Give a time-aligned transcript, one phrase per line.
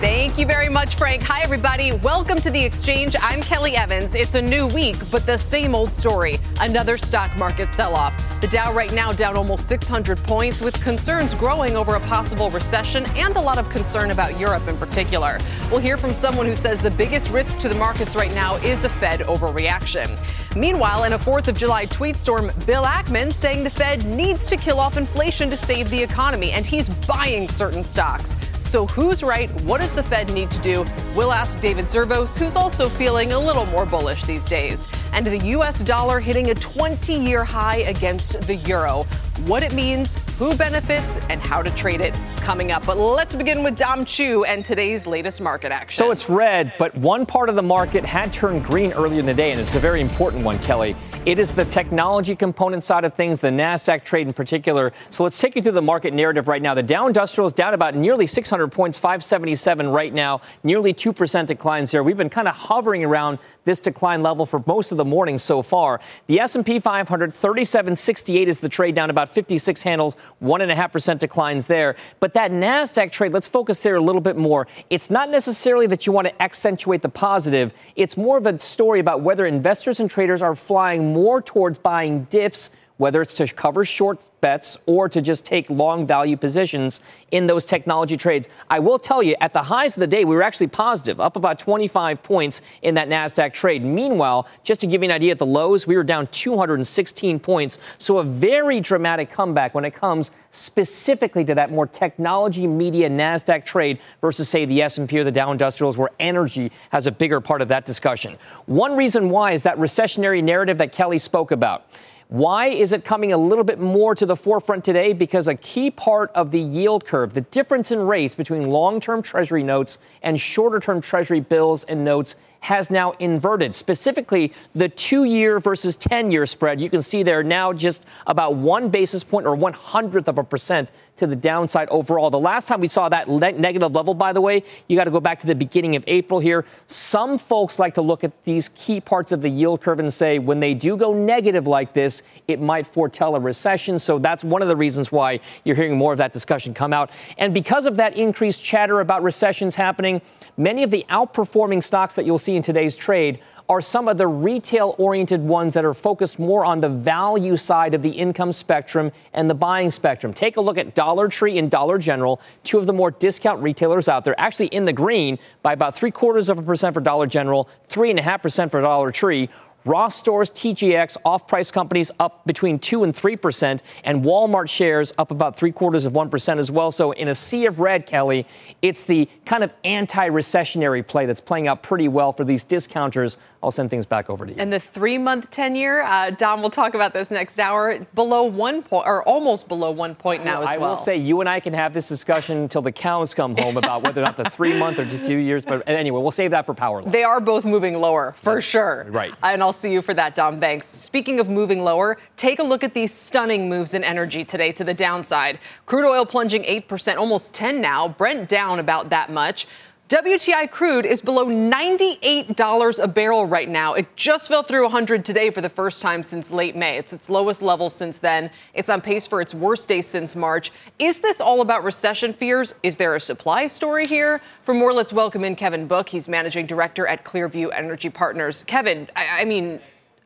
[0.00, 1.24] Thank you very much, Frank.
[1.24, 1.90] Hi, everybody.
[1.90, 3.16] Welcome to the exchange.
[3.20, 4.14] I'm Kelly Evans.
[4.14, 6.38] It's a new week, but the same old story.
[6.60, 8.14] Another stock market sell off.
[8.40, 13.06] The Dow right now down almost 600 points, with concerns growing over a possible recession
[13.16, 15.40] and a lot of concern about Europe in particular.
[15.68, 18.84] We'll hear from someone who says the biggest risk to the markets right now is
[18.84, 20.16] a Fed overreaction.
[20.54, 24.56] Meanwhile, in a 4th of July tweet storm, Bill Ackman saying the Fed needs to
[24.56, 28.36] kill off inflation to save the economy, and he's buying certain stocks.
[28.68, 29.48] So, who's right?
[29.62, 30.84] What does the Fed need to do?
[31.16, 34.86] We'll ask David Zervos, who's also feeling a little more bullish these days.
[35.12, 35.80] And the U.S.
[35.80, 39.04] dollar hitting a 20 year high against the euro.
[39.46, 42.84] What it means, who benefits, and how to trade it coming up.
[42.84, 45.96] But let's begin with Dom Chu and today's latest market action.
[45.96, 49.34] So it's red, but one part of the market had turned green earlier in the
[49.34, 50.96] day, and it's a very important one, Kelly.
[51.24, 54.92] It is the technology component side of things, the NASDAQ trade in particular.
[55.10, 56.74] So let's take you through the market narrative right now.
[56.74, 61.92] The Dow Industrial is down about nearly 600 points, 577 right now, nearly 2% declines
[61.92, 62.02] there.
[62.02, 65.62] We've been kind of hovering around this decline level for most of the morning so
[65.62, 66.00] far.
[66.26, 71.96] The S&P 500, 3768 is the trade down about 56 handles, 1.5% declines there.
[72.20, 74.66] But that NASDAQ trade, let's focus there a little bit more.
[74.90, 77.72] It's not necessarily that you want to accentuate the positive.
[77.96, 82.24] It's more of a story about whether investors and traders are flying more towards buying
[82.24, 87.46] dips whether it's to cover short bets or to just take long value positions in
[87.46, 88.48] those technology trades.
[88.68, 91.36] I will tell you, at the highs of the day, we were actually positive, up
[91.36, 93.84] about 25 points in that NASDAQ trade.
[93.84, 97.78] Meanwhile, just to give you an idea, at the lows, we were down 216 points.
[97.98, 103.64] So a very dramatic comeback when it comes specifically to that more technology media NASDAQ
[103.64, 107.62] trade versus, say, the S&P or the Dow Industrials, where energy has a bigger part
[107.62, 108.36] of that discussion.
[108.66, 111.86] One reason why is that recessionary narrative that Kelly spoke about.
[112.28, 115.14] Why is it coming a little bit more to the forefront today?
[115.14, 119.22] Because a key part of the yield curve, the difference in rates between long term
[119.22, 123.74] Treasury notes and shorter term Treasury bills and notes, has now inverted.
[123.74, 128.56] Specifically, the two year versus 10 year spread, you can see there now just about
[128.56, 132.30] one basis point or one hundredth of a percent to the downside overall.
[132.30, 135.10] The last time we saw that le- negative level, by the way, you got to
[135.10, 136.64] go back to the beginning of April here.
[136.86, 140.38] Some folks like to look at these key parts of the yield curve and say
[140.38, 143.98] when they do go negative like this, it might foretell a recession.
[143.98, 147.10] So that's one of the reasons why you're hearing more of that discussion come out.
[147.36, 150.22] And because of that increased chatter about recessions happening,
[150.56, 154.26] many of the outperforming stocks that you'll see in today's trade are some of the
[154.26, 159.12] retail oriented ones that are focused more on the value side of the income spectrum
[159.34, 160.32] and the buying spectrum.
[160.32, 164.08] Take a look at Dollar Tree and Dollar General, two of the more discount retailers
[164.08, 167.26] out there, actually in the green by about three quarters of a percent for Dollar
[167.26, 169.50] General, three and a half percent for Dollar Tree.
[169.88, 175.30] Ross Stores, TJX off price companies up between 2 and 3%, and Walmart shares up
[175.30, 176.92] about three quarters of 1% as well.
[176.92, 178.44] So, in a sea of red, Kelly,
[178.82, 183.38] it's the kind of anti recessionary play that's playing out pretty well for these discounters
[183.62, 184.58] I'll send things back over to you.
[184.58, 188.82] And the three month tenure, uh, Dom, we'll talk about this next hour, below one
[188.82, 190.90] point, or almost below one point now as I well.
[190.90, 193.76] I will say you and I can have this discussion until the cows come home
[193.76, 195.64] about whether or not the three month or two years.
[195.64, 197.02] But anyway, we'll save that for power.
[197.02, 199.06] They are both moving lower, for That's sure.
[199.08, 199.34] Right.
[199.42, 200.60] And I'll see you for that, Dom.
[200.60, 200.86] Thanks.
[200.86, 204.84] Speaking of moving lower, take a look at these stunning moves in energy today to
[204.84, 205.60] the downside.
[205.86, 208.08] Crude oil plunging 8%, almost 10 now.
[208.08, 209.66] Brent down about that much.
[210.08, 213.92] WTI crude is below $98 a barrel right now.
[213.92, 216.96] It just fell through 100 today for the first time since late May.
[216.96, 218.50] It's its lowest level since then.
[218.72, 220.72] It's on pace for its worst day since March.
[220.98, 222.72] Is this all about recession fears?
[222.82, 224.40] Is there a supply story here?
[224.62, 226.08] For more, let's welcome in Kevin Book.
[226.08, 228.64] He's managing director at Clearview Energy Partners.
[228.66, 229.78] Kevin, I, I mean,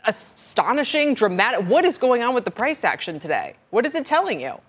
[0.07, 1.67] astonishing, dramatic.
[1.69, 3.57] What is going on with the price action today?
[3.71, 4.61] What is it telling you?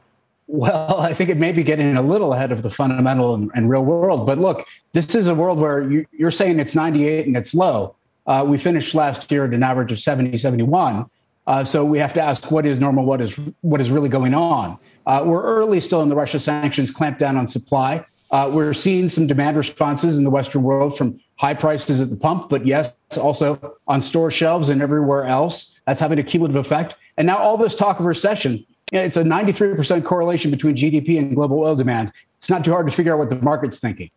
[0.47, 3.69] Well, I think it may be getting a little ahead of the fundamental and, and
[3.69, 4.25] real world.
[4.25, 7.95] But look, this is a world where you, are saying it's 98 and it's low.
[8.25, 11.05] Uh, we finished last year at an average of 70, 71.
[11.45, 14.33] Uh, so we have to ask what is normal, what is what is really going
[14.33, 14.77] on.
[15.05, 18.05] Uh, we're early still in the Russia sanctions clampdown on supply.
[18.31, 22.15] Uh, we're seeing some demand responses in the Western world from high prices at the
[22.15, 25.79] pump, but yes, also on store shelves and everywhere else.
[25.85, 26.95] That's having a cumulative effect.
[27.17, 31.59] And now all this talk of recession, it's a 93% correlation between GDP and global
[31.59, 32.11] oil demand.
[32.37, 34.11] It's not too hard to figure out what the market's thinking.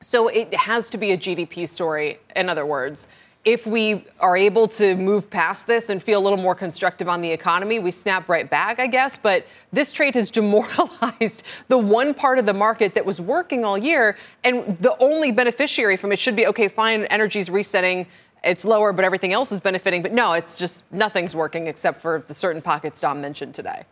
[0.00, 3.06] So it has to be a GDP story, in other words
[3.44, 7.22] if we are able to move past this and feel a little more constructive on
[7.22, 9.16] the economy, we snap right back, I guess.
[9.16, 13.78] But this trade has demoralized the one part of the market that was working all
[13.78, 14.18] year.
[14.44, 18.06] And the only beneficiary from it should be okay, fine, energy's resetting.
[18.44, 20.02] It's lower, but everything else is benefiting.
[20.02, 23.84] But no, it's just nothing's working except for the certain pockets Dom mentioned today.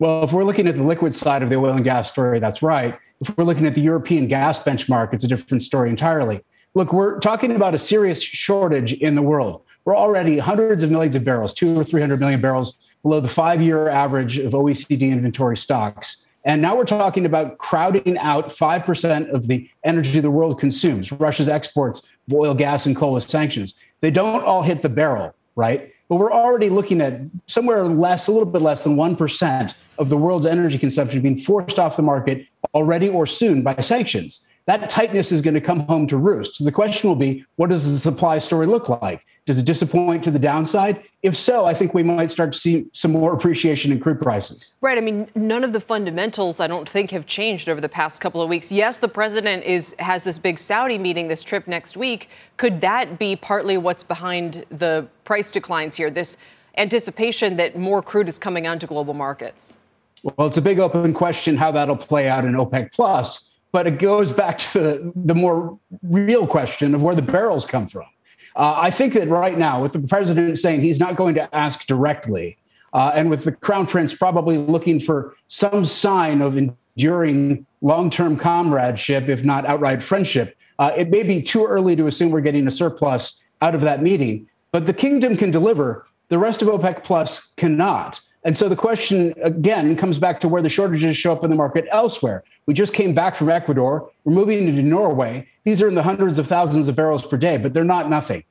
[0.00, 2.62] Well, if we're looking at the liquid side of the oil and gas story, that's
[2.62, 2.98] right.
[3.20, 6.44] If we're looking at the European gas benchmark, it's a different story entirely.
[6.74, 9.62] Look, we're talking about a serious shortage in the world.
[9.84, 13.62] We're already hundreds of millions of barrels, two or 300 million barrels below the five
[13.62, 16.26] year average of OECD inventory stocks.
[16.44, 21.48] And now we're talking about crowding out 5% of the energy the world consumes, Russia's
[21.48, 23.78] exports of oil, gas, and coal with sanctions.
[24.00, 25.93] They don't all hit the barrel, right?
[26.14, 30.16] But we're already looking at somewhere less, a little bit less than 1% of the
[30.16, 35.30] world's energy consumption being forced off the market already or soon by sanctions that tightness
[35.30, 36.56] is going to come home to roost.
[36.56, 39.24] So the question will be, what does the supply story look like?
[39.44, 41.02] Does it disappoint to the downside?
[41.22, 44.72] If so, I think we might start to see some more appreciation in crude prices.
[44.80, 44.96] Right.
[44.96, 48.40] I mean, none of the fundamentals I don't think have changed over the past couple
[48.40, 48.72] of weeks.
[48.72, 52.30] Yes, the president is has this big Saudi meeting, this trip next week.
[52.56, 56.10] Could that be partly what's behind the price declines here?
[56.10, 56.38] This
[56.78, 59.76] anticipation that more crude is coming onto global markets.
[60.22, 63.98] Well, it's a big open question how that'll play out in OPEC plus but it
[63.98, 68.06] goes back to the, the more real question of where the barrels come from.
[68.54, 71.84] Uh, I think that right now, with the president saying he's not going to ask
[71.86, 72.56] directly,
[72.92, 78.36] uh, and with the crown prince probably looking for some sign of enduring long term
[78.36, 82.68] comradeship, if not outright friendship, uh, it may be too early to assume we're getting
[82.68, 84.48] a surplus out of that meeting.
[84.70, 88.20] But the kingdom can deliver, the rest of OPEC Plus cannot.
[88.44, 91.56] And so the question again comes back to where the shortages show up in the
[91.56, 92.44] market elsewhere.
[92.66, 94.10] We just came back from Ecuador.
[94.24, 95.48] We're moving into Norway.
[95.64, 98.44] These are in the hundreds of thousands of barrels per day, but they're not nothing.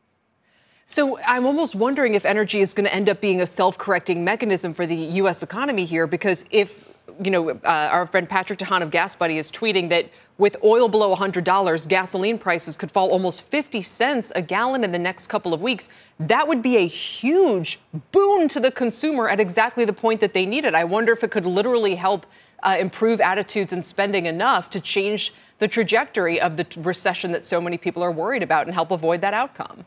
[0.86, 4.74] So I'm almost wondering if energy is going to end up being a self-correcting mechanism
[4.74, 5.42] for the U.S.
[5.42, 6.93] economy here, because if
[7.24, 10.56] you know, uh, our friend Patrick De Haan of Gas Buddy is tweeting that with
[10.64, 15.28] oil below $100, gasoline prices could fall almost 50 cents a gallon in the next
[15.28, 15.90] couple of weeks.
[16.20, 17.80] That would be a huge
[18.12, 20.74] boon to the consumer at exactly the point that they need it.
[20.76, 22.26] I wonder if it could literally help
[22.64, 27.62] uh, improve attitudes and spending enough to change the trajectory of the recession that so
[27.62, 29.86] many people are worried about and help avoid that outcome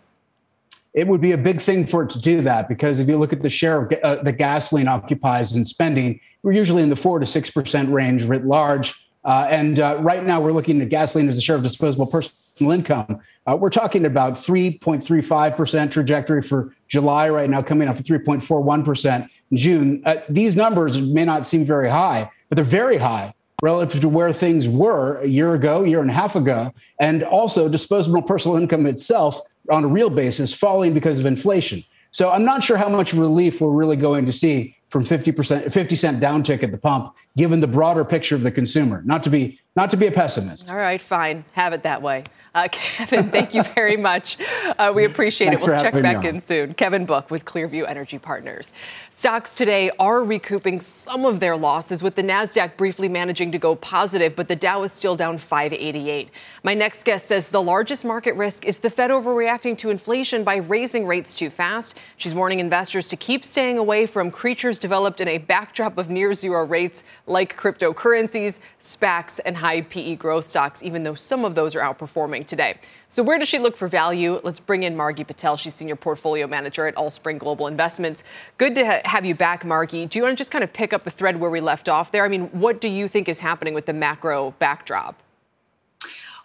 [0.96, 3.32] it would be a big thing for it to do that because if you look
[3.32, 7.19] at the share of uh, the gasoline occupies in spending, we're usually in the four
[7.19, 8.94] to six percent range writ large.
[9.22, 12.72] Uh, and uh, right now, we're looking at gasoline as a share of disposable personal
[12.72, 13.20] income.
[13.46, 19.56] Uh, we're talking about 3.35% trajectory for July right now, coming off of 3.41% in
[19.56, 20.02] June.
[20.06, 24.32] Uh, these numbers may not seem very high, but they're very high relative to where
[24.32, 26.72] things were a year ago, year and a half ago.
[27.00, 29.40] And also, disposable personal income itself
[29.70, 31.84] on a real basis falling because of inflation.
[32.10, 35.96] So I'm not sure how much relief we're really going to see from 50% 50
[35.96, 39.58] cent downtick at the pump given the broader picture of the consumer not to be
[39.76, 40.69] not to be a pessimist.
[40.69, 41.44] All right fine.
[41.52, 42.25] Have it that way.
[42.55, 44.38] Uh, kevin thank you very much.
[44.78, 45.61] Uh, we appreciate it.
[45.61, 46.73] we'll check back in soon.
[46.73, 48.73] Kevin book with clearview energy partners.
[49.19, 53.75] Stocks today are recouping some of their losses, with the Nasdaq briefly managing to go
[53.75, 56.30] positive, but the Dow is still down 588.
[56.64, 60.56] My next guest says the largest market risk is the Fed overreacting to inflation by
[60.56, 61.99] raising rates too fast.
[62.18, 66.35] She's warning investors to keep staying away from creatures developed in a backdrop of near
[66.35, 71.75] zero rates like cryptocurrencies, SPACs, and high PE growth stocks, even though some of those
[71.75, 72.78] are outperforming today.
[73.08, 74.40] So, where does she look for value?
[74.42, 75.56] Let's bring in Margie Patel.
[75.56, 78.23] She's senior portfolio manager at Allspring Global Investments.
[78.58, 80.06] Good to ha- have you back, Margie.
[80.06, 82.12] Do you want to just kind of pick up the thread where we left off
[82.12, 82.25] there?
[82.25, 85.23] I mean, what do you think is happening with the macro backdrop?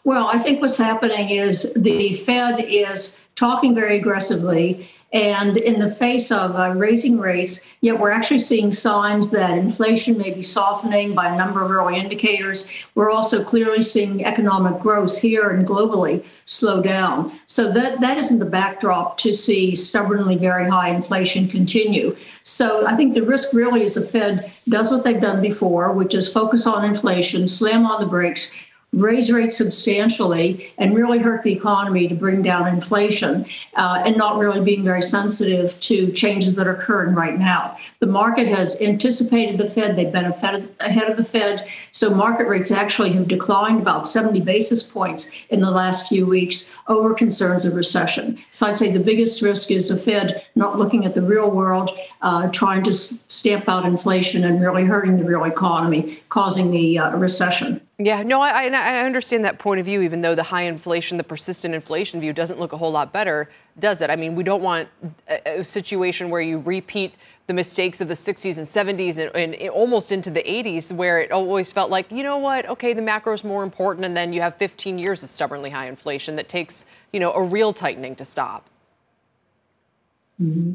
[0.04, 5.92] Well, I think what's happening is the Fed is talking very aggressively and in the
[5.92, 11.14] face of uh, raising rates, yet we're actually seeing signs that inflation may be softening
[11.14, 12.88] by a number of early indicators.
[12.96, 17.38] We're also clearly seeing economic growth here and globally slow down.
[17.48, 22.16] So that, that isn't the backdrop to see stubbornly very high inflation continue.
[22.44, 26.16] So I think the risk really is the Fed does what they've done before, which
[26.16, 31.54] is focus on inflation, slam on the brakes, raise rates substantially and really hurt the
[31.54, 33.46] economy to bring down inflation
[33.76, 37.78] uh, and not really being very sensitive to changes that are occurring right now.
[38.00, 40.34] The market has anticipated the Fed, they've been
[40.80, 41.68] ahead of the Fed.
[41.92, 46.76] So market rates actually have declined about 70 basis points in the last few weeks
[46.88, 48.40] over concerns of recession.
[48.52, 51.92] So I'd say the biggest risk is the Fed not looking at the real world,
[52.22, 57.16] uh, trying to stamp out inflation and really hurting the real economy, causing the uh,
[57.16, 57.80] recession.
[58.04, 61.24] Yeah, no, I, I understand that point of view, even though the high inflation, the
[61.24, 64.10] persistent inflation view doesn't look a whole lot better, does it?
[64.10, 64.90] I mean, we don't want
[65.46, 67.16] a, situation where you repeat
[67.46, 71.32] the mistakes of the 60s and 70s and, and, almost into the 80s, where it
[71.32, 74.42] always felt like, you know what, okay, the macro is more important, and then you
[74.42, 78.26] have 15 years of stubbornly high inflation that takes, you know, a real tightening to
[78.26, 78.68] stop.
[80.42, 80.74] Mm-hmm.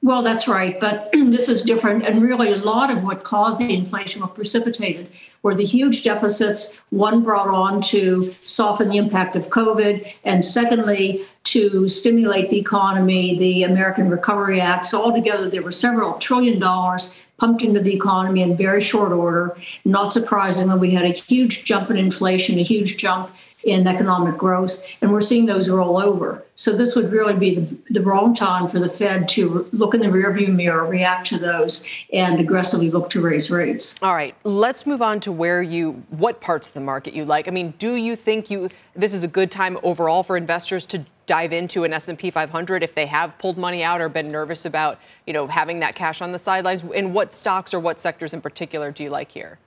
[0.00, 0.78] Well, that's right.
[0.78, 2.04] But this is different.
[2.04, 5.08] And really, a lot of what caused the inflation, what precipitated,
[5.42, 11.24] were the huge deficits, one brought on to soften the impact of COVID, and secondly,
[11.44, 14.86] to stimulate the economy, the American Recovery Act.
[14.86, 19.56] So, altogether, there were several trillion dollars pumped into the economy in very short order.
[19.84, 23.30] Not surprisingly, we had a huge jump in inflation, a huge jump
[23.70, 26.44] in economic growth, and we're seeing those roll over.
[26.56, 30.00] So this would really be the, the wrong time for the Fed to look in
[30.00, 33.96] the rearview mirror, react to those, and aggressively look to raise rates.
[34.02, 37.46] All right, let's move on to where you, what parts of the market you like.
[37.46, 41.04] I mean, do you think you this is a good time overall for investors to
[41.26, 44.98] dive into an S&P 500 if they have pulled money out or been nervous about,
[45.26, 46.82] you know, having that cash on the sidelines?
[46.94, 49.58] And what stocks or what sectors in particular do you like here?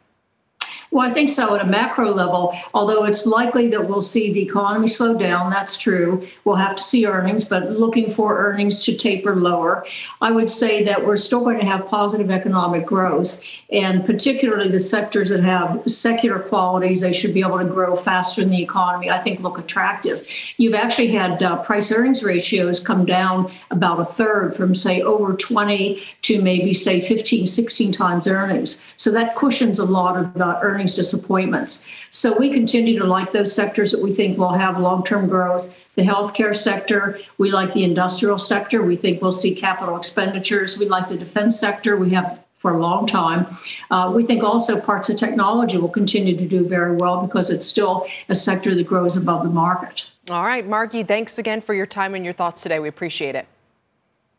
[0.91, 4.41] Well, I think so at a macro level, although it's likely that we'll see the
[4.41, 5.49] economy slow down.
[5.49, 6.27] That's true.
[6.43, 9.85] We'll have to see earnings, but looking for earnings to taper lower.
[10.19, 14.81] I would say that we're still going to have positive economic growth, and particularly the
[14.81, 19.09] sectors that have secular qualities, they should be able to grow faster than the economy,
[19.09, 20.27] I think look attractive.
[20.57, 25.37] You've actually had uh, price earnings ratios come down about a third from, say, over
[25.37, 28.81] 20 to maybe, say, 15, 16 times earnings.
[28.97, 32.07] So that cushions a lot of the earnings earnings disappointments.
[32.09, 35.77] So we continue to like those sectors that we think will have long term growth.
[35.95, 38.81] The healthcare sector, we like the industrial sector.
[38.81, 40.79] We think we'll see capital expenditures.
[40.79, 41.97] We like the defense sector.
[41.97, 43.47] We have for a long time.
[43.89, 47.65] Uh, we think also parts of technology will continue to do very well because it's
[47.65, 50.05] still a sector that grows above the market.
[50.29, 52.79] All right, Margie, thanks again for your time and your thoughts today.
[52.79, 53.47] We appreciate it.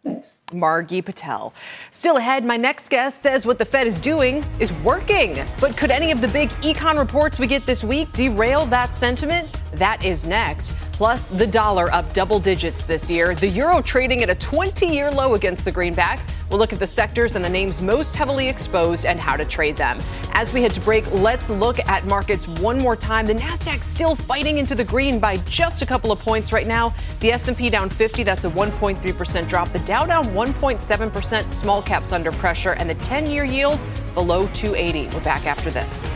[0.04, 0.34] Thanks.
[0.52, 1.52] Margie Patel.
[1.90, 5.44] Still ahead, my next guest says what the Fed is doing is working.
[5.61, 9.49] But could any of the big econ reports we get this week derail that sentiment?
[9.73, 10.75] That is next.
[10.92, 15.11] Plus, the dollar up double digits this year, the euro trading at a 20 year
[15.11, 16.21] low against the greenback.
[16.49, 19.75] We'll look at the sectors and the names most heavily exposed and how to trade
[19.75, 19.99] them.
[20.32, 23.26] As we head to break, let's look at markets one more time.
[23.26, 26.94] The Nasdaq still fighting into the green by just a couple of points right now.
[27.21, 29.73] The S&P down 50, that's a 1.3% drop.
[29.73, 33.78] The Dow down 1.7%, small caps under pressure, and the 10-year yield
[34.12, 35.14] below 280.
[35.14, 36.14] We're back after this.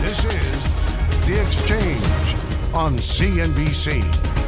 [0.00, 4.47] This is The Exchange on CNBC.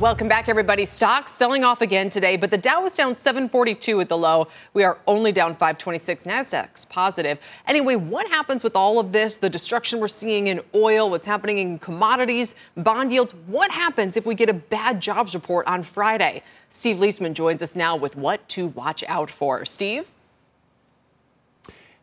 [0.00, 0.84] Welcome back, everybody.
[0.84, 4.46] Stocks selling off again today, but the Dow was down 742 at the low.
[4.72, 6.22] We are only down 526.
[6.22, 7.40] Nasdaq's positive.
[7.66, 9.38] Anyway, what happens with all of this?
[9.38, 13.34] The destruction we're seeing in oil, what's happening in commodities, bond yields.
[13.48, 16.44] What happens if we get a bad jobs report on Friday?
[16.70, 19.64] Steve Liesman joins us now with what to watch out for.
[19.64, 20.12] Steve?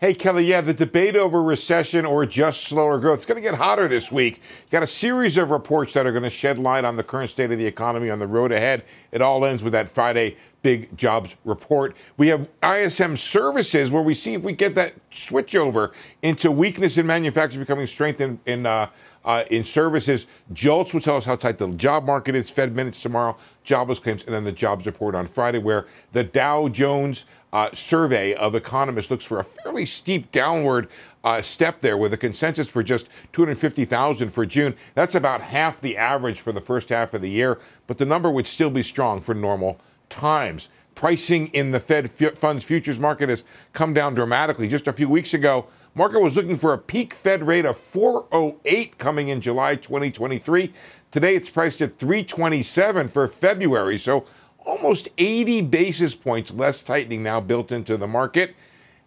[0.02, 3.56] Hey, Kelly, yeah, the debate over recession or just slower growth is going to get
[3.56, 4.42] hotter this week.
[4.70, 7.50] Got a series of reports that are going to shed light on the current state
[7.50, 8.84] of the economy on the road ahead.
[9.14, 11.96] It all ends with that Friday big jobs report.
[12.18, 16.98] We have ISM services where we see if we get that switch over into weakness
[16.98, 18.90] in manufacturing becoming strength in, in, uh,
[19.24, 20.28] uh, in services.
[20.52, 22.50] JOLTS will tell us how tight the job market is.
[22.50, 26.68] Fed minutes tomorrow, jobless claims, and then the jobs report on Friday, where the Dow
[26.68, 30.89] Jones uh, survey of economists looks for a fairly steep downward
[31.24, 34.75] uh, step there with a consensus for just 250,000 for June.
[34.93, 37.57] That's about half the average for the first half of the year,
[37.88, 40.67] but the number would still be strong for normal times.
[40.95, 44.67] Pricing in the Fed funds futures market has come down dramatically.
[44.67, 48.97] Just a few weeks ago, market was looking for a peak Fed rate of 408
[48.97, 50.74] coming in July 2023.
[51.09, 53.97] Today it's priced at 327 for February.
[53.97, 54.25] So
[54.65, 58.55] almost 80 basis points less tightening now built into the market.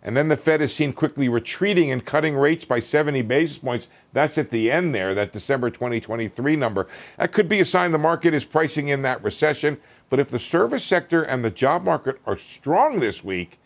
[0.02, 3.88] And then the Fed is seen quickly retreating and cutting rates by 70 basis points.
[4.12, 6.86] That's at the end there, that December 2023 number.
[7.18, 9.78] That could be a sign the market is pricing in that recession.
[10.08, 13.58] But if the service sector and the job market are strong this week,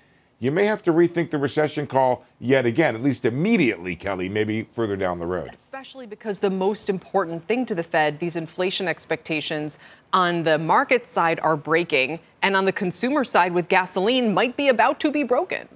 [0.42, 4.64] you may have to rethink the recession call yet again, at least immediately, Kelly, maybe
[4.72, 5.50] further down the road.
[5.52, 9.78] Especially because the most important thing to the Fed, these inflation expectations
[10.12, 14.68] on the market side are breaking, and on the consumer side with gasoline might be
[14.68, 15.68] about to be broken.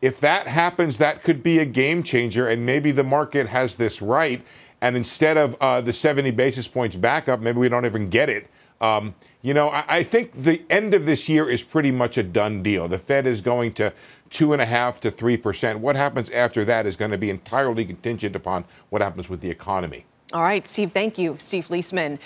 [0.00, 4.00] If that happens, that could be a game changer, and maybe the market has this
[4.00, 4.42] right.
[4.80, 8.46] And instead of uh, the 70 basis points backup, maybe we don't even get it.
[8.80, 9.14] Um,
[9.46, 12.64] you know, I, I, think the end of this year is pretty much a done
[12.64, 12.88] deal.
[12.88, 13.92] The Fed is going to
[14.28, 15.78] two and a half to three percent.
[15.78, 19.48] What happens after that is going to be entirely contingent upon what happens with the
[19.48, 20.04] economy.
[20.32, 21.36] All right, Steve, thank you.
[21.38, 22.18] Steve Liesman.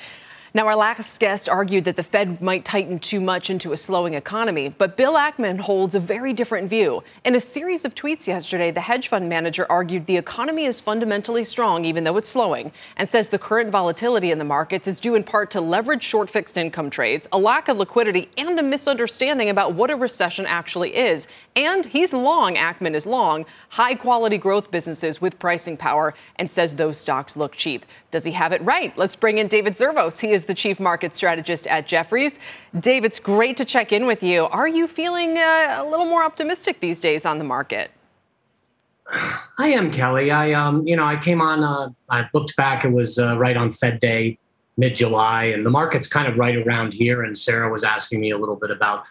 [0.53, 4.15] Now, our last guest argued that the Fed might tighten too much into a slowing
[4.15, 7.05] economy, but Bill Ackman holds a very different view.
[7.25, 11.45] In a series of tweets yesterday, the hedge fund manager argued the economy is fundamentally
[11.45, 15.15] strong, even though it's slowing, and says the current volatility in the markets is due
[15.15, 19.51] in part to leveraged short fixed income trades, a lack of liquidity, and a misunderstanding
[19.51, 21.29] about what a recession actually is.
[21.55, 26.75] And he's long, Ackman is long, high quality growth businesses with pricing power, and says
[26.75, 27.87] those stocks look cheap.
[28.11, 28.97] Does he have it right?
[28.99, 30.21] Let's bring in David Zervos.
[30.21, 32.39] He is is the chief market strategist at Jefferies.
[32.79, 34.47] Dave, it's great to check in with you.
[34.47, 37.91] Are you feeling uh, a little more optimistic these days on the market?
[39.59, 40.31] I am, Kelly.
[40.31, 41.63] I, um, you know, I came on.
[41.63, 42.87] Uh, I looked back.
[42.87, 44.39] It was uh, right on Fed Day,
[44.79, 47.23] mid July, and the market's kind of right around here.
[47.25, 49.07] And Sarah was asking me a little bit about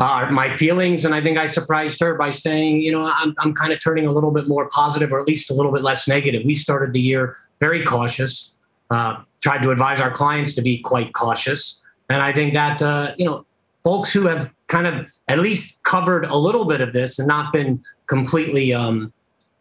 [0.00, 3.54] uh, my feelings, and I think I surprised her by saying, you know, I'm, I'm
[3.54, 6.08] kind of turning a little bit more positive, or at least a little bit less
[6.08, 6.42] negative.
[6.44, 8.54] We started the year very cautious
[8.90, 11.82] uh, tried to advise our clients to be quite cautious.
[12.08, 13.44] And I think that, uh, you know,
[13.84, 17.52] folks who have kind of at least covered a little bit of this and not
[17.52, 19.12] been completely um,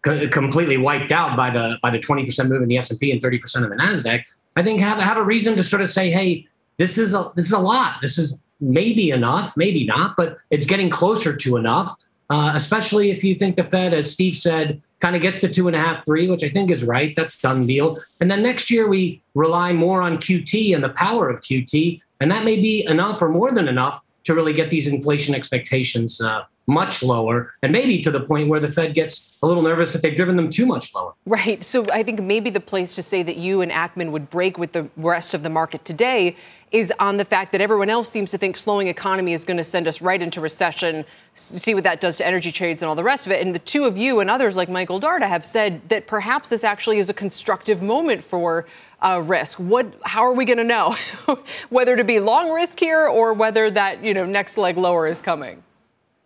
[0.06, 3.66] c- completely wiped out by the by the 20% move in the S&P and 30%
[3.66, 4.24] of the Nasdaq,
[4.56, 7.46] I think have have a reason to sort of say, hey, this is a this
[7.46, 8.02] is a lot.
[8.02, 11.94] This is maybe enough, maybe not, but it's getting closer to enough.
[12.30, 15.68] Uh, especially if you think the Fed, as Steve said, kind of gets to two
[15.68, 17.14] and a half, three, which I think is right.
[17.16, 17.98] That's done deal.
[18.22, 22.32] And then next year we rely more on QT and the power of QT, and
[22.32, 26.44] that may be enough or more than enough to really get these inflation expectations uh,
[26.68, 30.02] much lower, and maybe to the point where the Fed gets a little nervous that
[30.02, 31.14] they've driven them too much lower.
[31.26, 31.64] Right.
[31.64, 34.72] So I think maybe the place to say that you and Ackman would break with
[34.72, 36.36] the rest of the market today
[36.72, 39.64] is on the fact that everyone else seems to think slowing economy is going to
[39.64, 41.06] send us right into recession.
[41.36, 43.46] See what that does to energy trades and all the rest of it.
[43.46, 46.64] And the two of you and others like Michael Darda have said that perhaps this
[46.64, 48.66] actually is a constructive moment for
[49.02, 49.60] uh, risk.
[49.60, 49.94] What?
[50.04, 50.96] How are we going to know
[51.70, 55.22] whether to be long risk here or whether that you know next leg lower is
[55.22, 55.62] coming?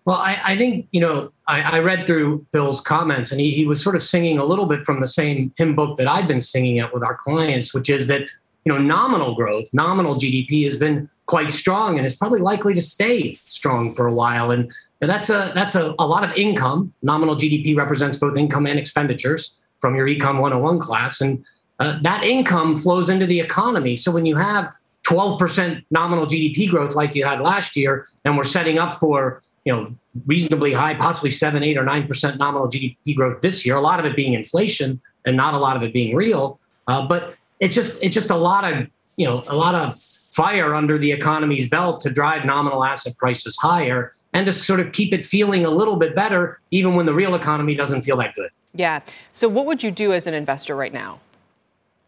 [0.07, 3.65] Well, I, I think, you know, I, I, read through Bill's comments and he, he
[3.65, 6.39] was sort of singing a little bit from the same hymn book that I've been
[6.39, 8.21] singing it with our clients, which is that,
[8.63, 12.81] you know, nominal growth, nominal GDP has been quite strong and is probably likely to
[12.81, 14.51] stay strong for a while.
[14.51, 16.93] And that's a that's a, a lot of income.
[17.03, 21.19] Nominal GDP represents both income and expenditures from your Econ 101 class.
[21.19, 21.43] And
[21.81, 23.97] uh, that income flows into the economy.
[23.97, 24.71] So when you have
[25.05, 29.73] 12% nominal GDP growth like you had last year, and we're setting up for you
[29.73, 29.93] know,
[30.25, 33.75] reasonably high, possibly seven, eight, or nine percent nominal GDP growth this year.
[33.75, 36.57] A lot of it being inflation, and not a lot of it being real.
[36.87, 39.99] Uh, but it's just it's just a lot of you know a lot of
[40.31, 44.93] fire under the economy's belt to drive nominal asset prices higher and to sort of
[44.93, 48.35] keep it feeling a little bit better, even when the real economy doesn't feel that
[48.35, 48.49] good.
[48.73, 49.01] Yeah.
[49.33, 51.19] So, what would you do as an investor right now?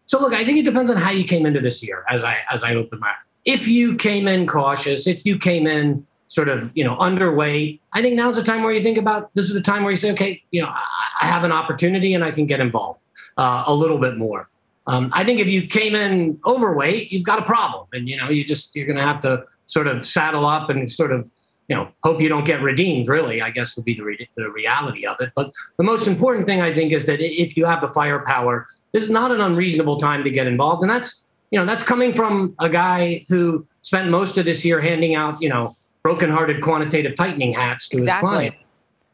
[0.06, 2.06] So, look, I think it depends on how you came into this year.
[2.10, 3.12] As I as I open my,
[3.44, 7.80] if you came in cautious, if you came in sort of you know underweight.
[7.92, 9.98] I think now's the time where you think about this is the time where you
[9.98, 13.04] say, okay, you know, I, have an opportunity and I can get involved
[13.38, 14.48] uh, a little bit more.
[14.88, 18.30] Um, I think if you came in overweight, you've got a problem, and you know
[18.30, 21.30] you just you're going to have to sort of saddle up and sort of
[21.68, 23.08] you know hope you don't get redeemed.
[23.08, 25.32] Really, I guess would be the re- the reality of it.
[25.36, 29.04] But the most important thing I think is that if you have the firepower, this
[29.04, 32.56] is not an unreasonable time to get involved, and that's you know that's coming from
[32.60, 37.54] a guy who spent most of this year handing out you know broken-hearted quantitative tightening
[37.54, 38.30] hats to exactly.
[38.30, 38.56] his client,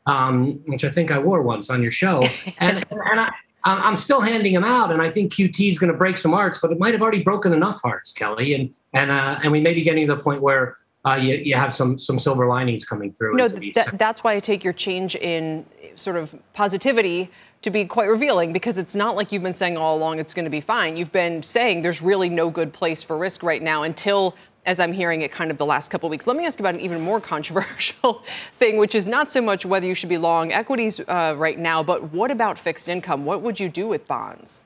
[0.05, 2.23] um, which I think I wore once on your show,
[2.59, 3.31] and and I.
[3.67, 6.59] I'm still handing them out, and I think QT is going to break some hearts,
[6.59, 9.73] but it might have already broken enough hearts, Kelly, and and uh, and we may
[9.73, 13.13] be getting to the point where uh, you, you have some some silver linings coming
[13.13, 13.35] through.
[13.35, 17.29] No, that, that's why I take your change in sort of positivity
[17.61, 20.45] to be quite revealing because it's not like you've been saying all along it's going
[20.45, 20.97] to be fine.
[20.97, 24.93] You've been saying there's really no good place for risk right now until as I'm
[24.93, 26.27] hearing it kind of the last couple weeks.
[26.27, 28.13] Let me ask about an even more controversial
[28.53, 31.83] thing, which is not so much whether you should be long equities uh, right now,
[31.83, 33.25] but what about fixed income?
[33.25, 34.63] What would you do with bonds?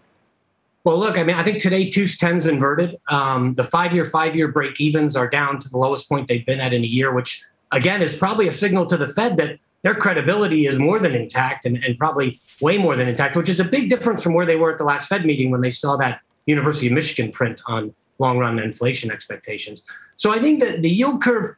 [0.85, 2.97] Well, look, I mean, I think today two's tens inverted.
[3.09, 6.73] Um, the five-year, five-year break evens are down to the lowest point they've been at
[6.73, 10.65] in a year, which again is probably a signal to the Fed that their credibility
[10.65, 13.89] is more than intact and, and probably way more than intact, which is a big
[13.89, 16.87] difference from where they were at the last Fed meeting when they saw that University
[16.87, 19.83] of Michigan print on long run inflation expectations.
[20.17, 21.55] So I think that the yield curve,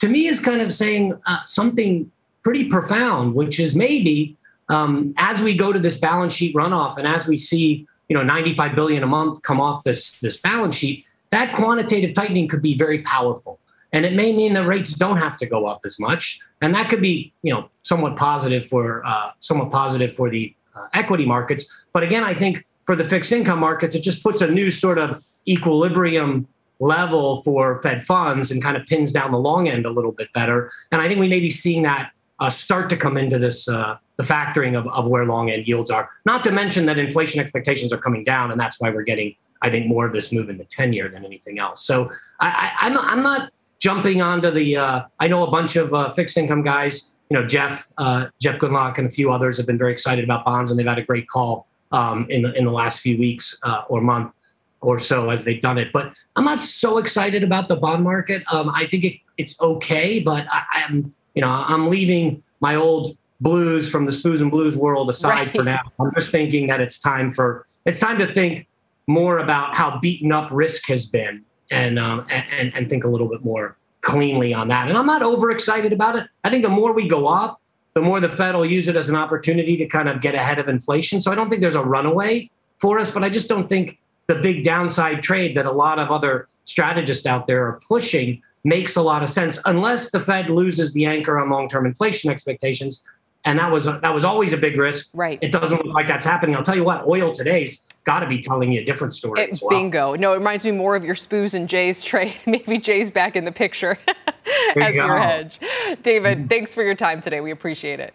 [0.00, 2.10] to me, is kind of saying uh, something
[2.42, 4.36] pretty profound, which is maybe
[4.68, 8.22] um, as we go to this balance sheet runoff and as we see you know
[8.22, 12.76] 95 billion a month come off this this balance sheet, that quantitative tightening could be
[12.76, 13.58] very powerful.
[13.94, 16.88] And it may mean that rates don't have to go up as much, and that
[16.88, 21.84] could be, you know, somewhat positive for uh, somewhat positive for the uh, equity markets.
[21.92, 24.98] But again, I think for the fixed income markets, it just puts a new sort
[24.98, 26.46] of equilibrium
[26.80, 30.32] level for Fed funds and kind of pins down the long end a little bit
[30.32, 30.70] better.
[30.90, 33.96] And I think we may be seeing that uh, start to come into this uh,
[34.16, 36.10] the factoring of, of where long end yields are.
[36.26, 39.70] Not to mention that inflation expectations are coming down, and that's why we're getting, I
[39.70, 41.84] think, more of this move in the 10 year than anything else.
[41.84, 44.76] So I, am I'm, I'm not jumping onto the.
[44.76, 47.14] Uh, I know a bunch of uh, fixed income guys.
[47.30, 50.44] You know, Jeff uh, Jeff Gundlach and a few others have been very excited about
[50.44, 53.56] bonds, and they've had a great call um, in the in the last few weeks
[53.62, 54.34] uh, or month
[54.82, 55.92] or so as they've done it.
[55.92, 58.42] But I'm not so excited about the bond market.
[58.52, 63.16] Um, I think it, it's okay, but I, am you know I'm leaving my old
[63.40, 65.50] blues from the spoos and blues world aside right.
[65.50, 65.80] for now.
[65.98, 68.66] I'm just thinking that it's time for it's time to think
[69.06, 73.28] more about how beaten up risk has been and um, and and think a little
[73.28, 74.88] bit more cleanly on that.
[74.88, 76.26] And I'm not overexcited about it.
[76.44, 77.60] I think the more we go up,
[77.94, 80.58] the more the Fed will use it as an opportunity to kind of get ahead
[80.58, 81.20] of inflation.
[81.20, 83.98] So I don't think there's a runaway for us, but I just don't think
[84.32, 88.96] the big downside trade that a lot of other strategists out there are pushing makes
[88.96, 93.02] a lot of sense unless the Fed loses the anchor on long-term inflation expectations.
[93.44, 95.10] And that was that was always a big risk.
[95.12, 95.38] Right.
[95.42, 96.54] It doesn't look like that's happening.
[96.54, 99.40] I'll tell you what, oil today's got to be telling you a different story.
[99.40, 99.70] It, well.
[99.70, 100.14] Bingo.
[100.14, 102.36] No, it reminds me more of your spoos and Jay's trade.
[102.46, 103.98] Maybe Jay's back in the picture
[104.76, 105.58] as you your hedge.
[106.02, 106.46] David, mm-hmm.
[106.46, 107.40] thanks for your time today.
[107.40, 108.14] We appreciate it.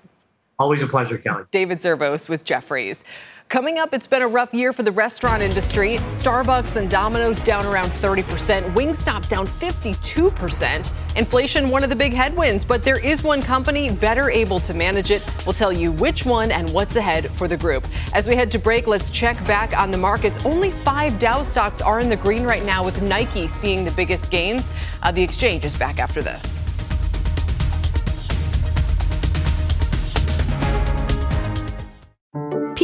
[0.60, 1.44] Always a pleasure, Kelly.
[1.52, 3.04] David Zervos with Jefferies.
[3.50, 6.00] Coming up, it's been a rough year for the restaurant industry.
[6.10, 10.92] Starbucks and Domino's down around 30%, Wingstop down 52%.
[11.16, 15.12] Inflation, one of the big headwinds, but there is one company better able to manage
[15.12, 15.26] it.
[15.46, 17.88] We'll tell you which one and what's ahead for the group.
[18.14, 20.38] As we head to break, let's check back on the markets.
[20.46, 24.30] Only five Dow stocks are in the green right now, with Nike seeing the biggest
[24.30, 24.74] gains.
[25.04, 26.64] Uh, the exchange is back after this.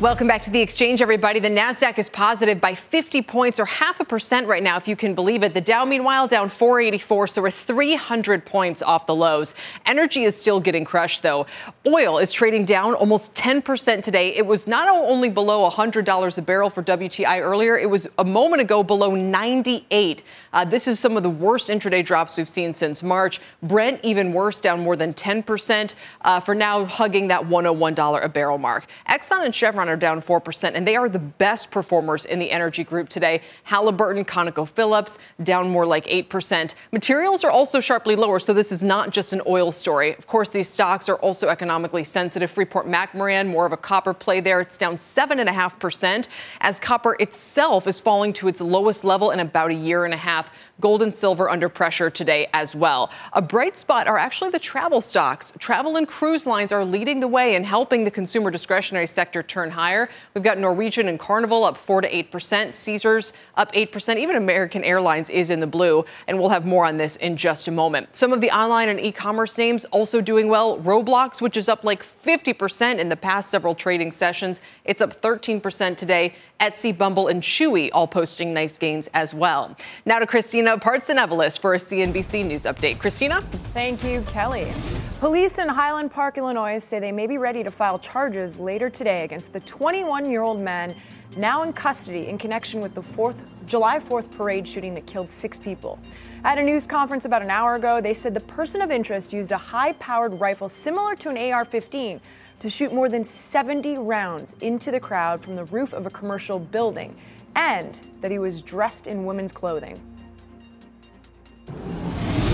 [0.00, 1.40] Welcome back to the exchange, everybody.
[1.40, 4.96] The NASDAQ is positive by 50 points or half a percent right now, if you
[4.96, 5.52] can believe it.
[5.52, 9.54] The Dow, meanwhile, down 484, so we're 300 points off the lows.
[9.84, 11.44] Energy is still getting crushed, though.
[11.86, 14.34] Oil is trading down almost 10% today.
[14.34, 18.62] It was not only below $100 a barrel for WTI earlier, it was a moment
[18.62, 20.22] ago below 98.
[20.54, 23.38] Uh, this is some of the worst intraday drops we've seen since March.
[23.62, 28.56] Brent, even worse, down more than 10%, uh, for now hugging that $101 a barrel
[28.56, 28.86] mark.
[29.06, 32.84] Exxon and Chevron are down 4%, and they are the best performers in the energy
[32.84, 33.42] group today.
[33.64, 36.74] Halliburton, ConocoPhillips down more like 8%.
[36.92, 40.16] Materials are also sharply lower, so this is not just an oil story.
[40.16, 42.50] Of course, these stocks are also economically sensitive.
[42.50, 44.60] Freeport McMoran, more of a copper play there.
[44.60, 46.28] It's down 7.5%
[46.60, 50.16] as copper itself is falling to its lowest level in about a year and a
[50.16, 50.50] half.
[50.80, 53.10] Gold and silver under pressure today as well.
[53.34, 55.52] A bright spot are actually the travel stocks.
[55.58, 59.70] Travel and cruise lines are leading the way in helping the consumer discretionary sector turn
[59.70, 60.08] higher.
[60.34, 65.28] We've got Norwegian and Carnival up 4 to 8%, Caesars up 8%, even American Airlines
[65.28, 68.16] is in the blue, and we'll have more on this in just a moment.
[68.16, 70.78] Some of the online and e-commerce names also doing well.
[70.78, 75.96] Roblox, which is up like 50% in the past several trading sessions, it's up 13%
[75.96, 76.34] today.
[76.60, 79.76] Etsy, Bumble, and Chewy all posting nice gains as well.
[80.04, 82.98] Now to Christina Partsinevelos for a CNBC News update.
[82.98, 83.42] Christina?
[83.74, 84.72] Thank you, Kelly.
[85.20, 89.24] Police in Highland Park, Illinois say they may be ready to file charges later today
[89.24, 90.94] against the 21 year old man
[91.36, 95.58] now in custody in connection with the 4th, July 4th parade shooting that killed six
[95.58, 95.98] people.
[96.42, 99.52] At a news conference about an hour ago, they said the person of interest used
[99.52, 102.20] a high powered rifle similar to an AR 15
[102.60, 106.58] to shoot more than 70 rounds into the crowd from the roof of a commercial
[106.58, 107.14] building,
[107.54, 109.98] and that he was dressed in women's clothing.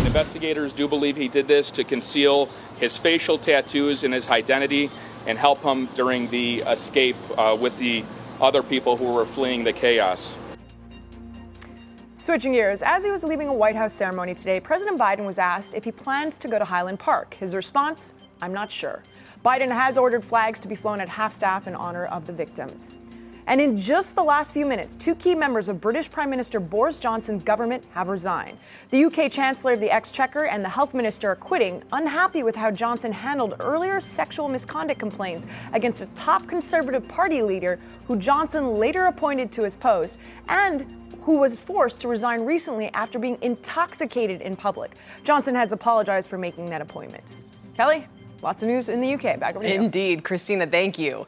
[0.07, 2.49] Investigators do believe he did this to conceal
[2.79, 4.91] his facial tattoos and his identity
[5.27, 8.05] and help him during the escape uh, with the
[8.41, 10.35] other people who were fleeing the chaos.
[12.15, 15.75] Switching gears, as he was leaving a White House ceremony today, President Biden was asked
[15.75, 17.35] if he plans to go to Highland Park.
[17.35, 19.03] His response, I'm not sure.
[19.45, 22.97] Biden has ordered flags to be flown at half staff in honor of the victims.
[23.49, 26.99] And in just the last few minutes, two key members of British Prime Minister Boris
[26.99, 28.59] Johnson's government have resigned.
[28.91, 32.73] The UK Chancellor of the Exchequer and the Health Minister are quitting, unhappy with how
[32.73, 37.79] Johnson handled earlier sexual misconduct complaints against a top Conservative Party leader
[38.09, 40.85] who Johnson later appointed to his post and
[41.23, 44.93] who was forced to resign recently after being intoxicated in public.
[45.23, 47.37] Johnson has apologized for making that appointment.
[47.77, 48.07] Kelly,
[48.43, 49.39] lots of news in the UK.
[49.39, 49.81] Back over to you.
[49.81, 51.27] Indeed, Christina, thank you.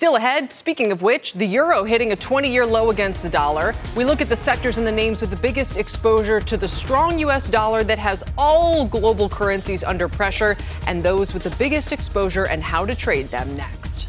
[0.00, 3.74] Still ahead, speaking of which, the euro hitting a 20 year low against the dollar.
[3.94, 7.18] We look at the sectors and the names with the biggest exposure to the strong
[7.18, 7.50] U.S.
[7.50, 12.62] dollar that has all global currencies under pressure, and those with the biggest exposure and
[12.62, 14.08] how to trade them next.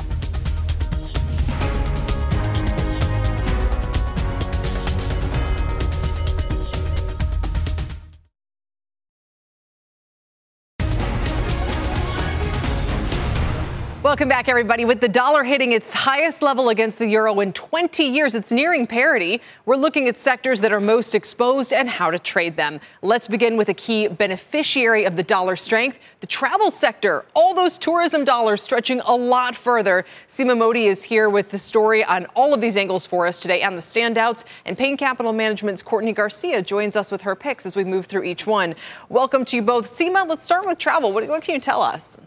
[14.11, 14.83] Welcome back, everybody.
[14.83, 18.85] With the dollar hitting its highest level against the euro in 20 years, it's nearing
[18.85, 19.39] parity.
[19.65, 22.81] We're looking at sectors that are most exposed and how to trade them.
[23.01, 27.23] Let's begin with a key beneficiary of the dollar strength the travel sector.
[27.33, 30.03] All those tourism dollars stretching a lot further.
[30.27, 33.61] Seema Modi is here with the story on all of these angles for us today
[33.61, 34.43] and the standouts.
[34.65, 38.25] And Payne Capital Management's Courtney Garcia joins us with her picks as we move through
[38.25, 38.75] each one.
[39.07, 39.89] Welcome to you both.
[39.89, 41.13] Seema, let's start with travel.
[41.13, 42.17] What, what can you tell us?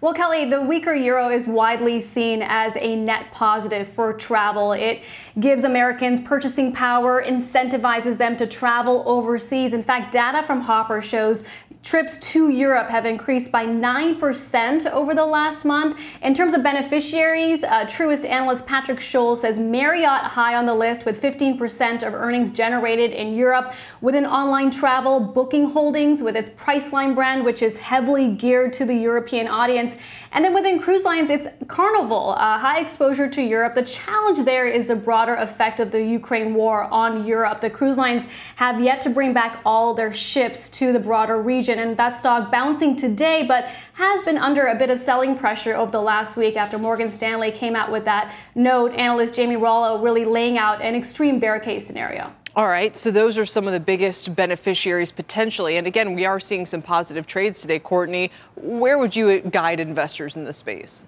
[0.00, 4.70] Well, Kelly, the weaker euro is widely seen as a net positive for travel.
[4.72, 5.02] It
[5.40, 9.72] gives Americans purchasing power, incentivizes them to travel overseas.
[9.72, 11.42] In fact, data from Hopper shows
[11.82, 15.98] trips to Europe have increased by 9% over the last month.
[16.22, 21.06] In terms of beneficiaries, uh, Truist analyst Patrick Scholl says Marriott high on the list
[21.06, 23.72] with 15% of earnings generated in Europe.
[24.00, 28.94] Within online travel, Booking Holdings with its Priceline brand, which is heavily geared to the
[28.94, 29.98] European audience.
[30.32, 33.74] And then within cruise lines, it's Carnival, uh, high exposure to Europe.
[33.74, 37.60] The challenge there is the broader effect of the Ukraine war on Europe.
[37.60, 41.67] The cruise lines have yet to bring back all their ships to the broader region,
[41.68, 45.90] and that stock bouncing today, but has been under a bit of selling pressure over
[45.90, 48.92] the last week after Morgan Stanley came out with that note.
[48.94, 52.32] Analyst Jamie Rollo really laying out an extreme bear case scenario.
[52.56, 55.76] All right, so those are some of the biggest beneficiaries potentially.
[55.76, 57.78] And again, we are seeing some positive trades today.
[57.78, 61.06] Courtney, where would you guide investors in this space?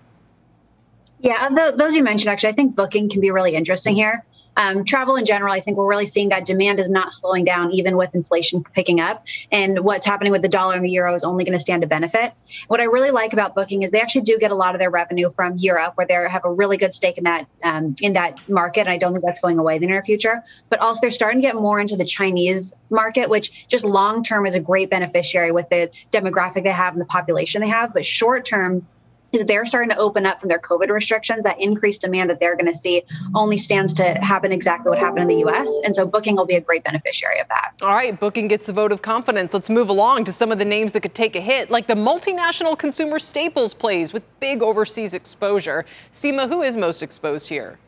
[1.18, 4.24] Yeah, those you mentioned, actually, I think booking can be really interesting here.
[4.60, 7.72] Um, travel in general, I think we're really seeing that demand is not slowing down,
[7.72, 9.26] even with inflation picking up.
[9.50, 11.88] And what's happening with the dollar and the euro is only going to stand to
[11.88, 12.34] benefit.
[12.68, 14.90] What I really like about Booking is they actually do get a lot of their
[14.90, 18.46] revenue from Europe, where they have a really good stake in that um, in that
[18.50, 18.80] market.
[18.80, 20.44] And I don't think that's going away in the near future.
[20.68, 24.44] But also, they're starting to get more into the Chinese market, which just long term
[24.44, 27.94] is a great beneficiary with the demographic they have and the population they have.
[27.94, 28.86] But short term,
[29.32, 31.44] is they're starting to open up from their COVID restrictions.
[31.44, 33.02] That increased demand that they're going to see
[33.34, 35.68] only stands to happen exactly what happened in the US.
[35.84, 37.72] And so Booking will be a great beneficiary of that.
[37.82, 39.54] All right, Booking gets the vote of confidence.
[39.54, 41.94] Let's move along to some of the names that could take a hit, like the
[41.94, 45.84] multinational consumer staples plays with big overseas exposure.
[46.12, 47.78] Seema, who is most exposed here?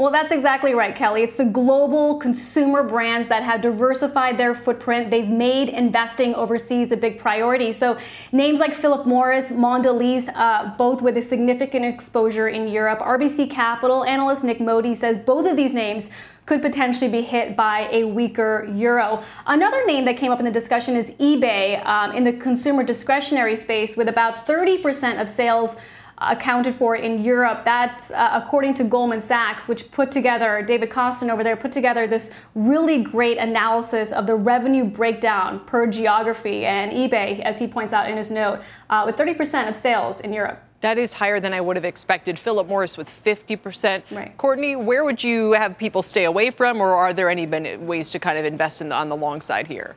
[0.00, 1.22] Well, that's exactly right, Kelly.
[1.22, 5.10] It's the global consumer brands that have diversified their footprint.
[5.10, 7.74] They've made investing overseas a big priority.
[7.74, 7.98] So,
[8.32, 13.00] names like Philip Morris, Mondelez, uh, both with a significant exposure in Europe.
[13.00, 16.10] RBC Capital analyst Nik Modi says both of these names
[16.46, 19.22] could potentially be hit by a weaker euro.
[19.46, 23.54] Another name that came up in the discussion is eBay um, in the consumer discretionary
[23.54, 25.76] space, with about 30% of sales
[26.20, 27.64] accounted for in Europe.
[27.64, 32.06] That's uh, according to Goldman Sachs, which put together, David Kostin over there put together
[32.06, 36.66] this really great analysis of the revenue breakdown per geography.
[36.66, 40.32] And eBay, as he points out in his note, uh, with 30% of sales in
[40.32, 40.62] Europe.
[40.80, 42.38] That is higher than I would have expected.
[42.38, 44.02] Philip Morris with 50%.
[44.10, 44.36] Right.
[44.38, 48.18] Courtney, where would you have people stay away from, or are there any ways to
[48.18, 49.94] kind of invest in the, on the long side here?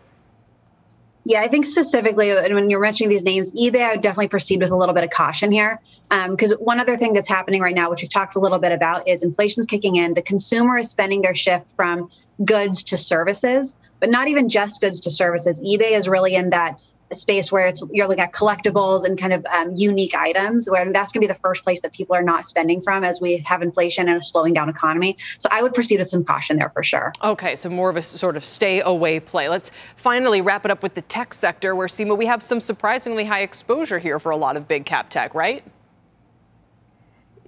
[1.26, 4.62] Yeah, I think specifically and when you're mentioning these names, eBay, I would definitely proceed
[4.62, 5.80] with a little bit of caution here.
[6.10, 8.72] Because um, one other thing that's happening right now, which we've talked a little bit
[8.72, 10.14] about, is inflation's kicking in.
[10.14, 12.10] The consumer is spending their shift from
[12.44, 15.62] goods to services, but not even just goods to services.
[15.62, 16.78] eBay is really in that
[17.16, 21.12] space where it's you're looking at collectibles and kind of um, unique items where that's
[21.12, 23.62] going to be the first place that people are not spending from as we have
[23.62, 25.18] inflation and a slowing down economy.
[25.38, 27.14] So i would proceed with some caution there for sure.
[27.24, 29.50] Okay so more of a sort of stay away play.
[29.50, 33.26] Let's finally wrap it up with the tech sector where Seema, we have some surprisingly
[33.26, 35.64] high exposure here for a lot of big cap tech right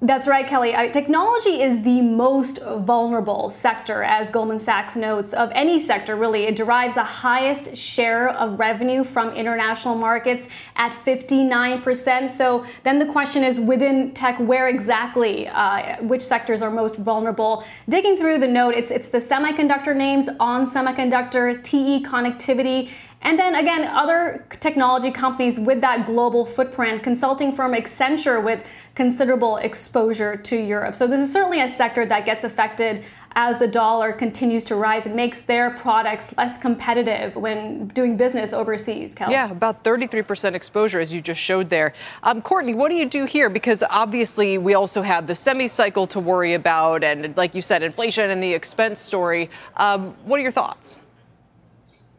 [0.07, 0.71] that's right, Kelly.
[0.91, 6.43] technology is the most vulnerable sector, as Goldman Sachs notes, of any sector, really.
[6.43, 12.29] It derives the highest share of revenue from international markets at 59%.
[12.29, 17.65] So then the question is within tech, where exactly, uh, which sectors are most vulnerable?
[17.89, 22.89] Digging through the note, it's, it's the semiconductor names ON Semiconductor, TE Connectivity,
[23.25, 29.57] and then again, other technology companies with that global footprint, consulting firm Accenture with considerable
[29.57, 30.95] exposure to Europe.
[30.95, 33.03] So this is certainly a sector that gets affected
[33.35, 35.07] as the dollar continues to rise.
[35.07, 39.33] It makes their products less competitive when doing business overseas, Kelly.
[39.33, 41.93] Yeah, about 33% exposure, as you just showed there.
[42.21, 43.49] Um, Courtney, what do you do here?
[43.49, 47.81] Because obviously we also have the semi cycle to worry about, and like you said,
[47.81, 49.49] inflation and the expense story.
[49.77, 50.99] Um, what are your thoughts?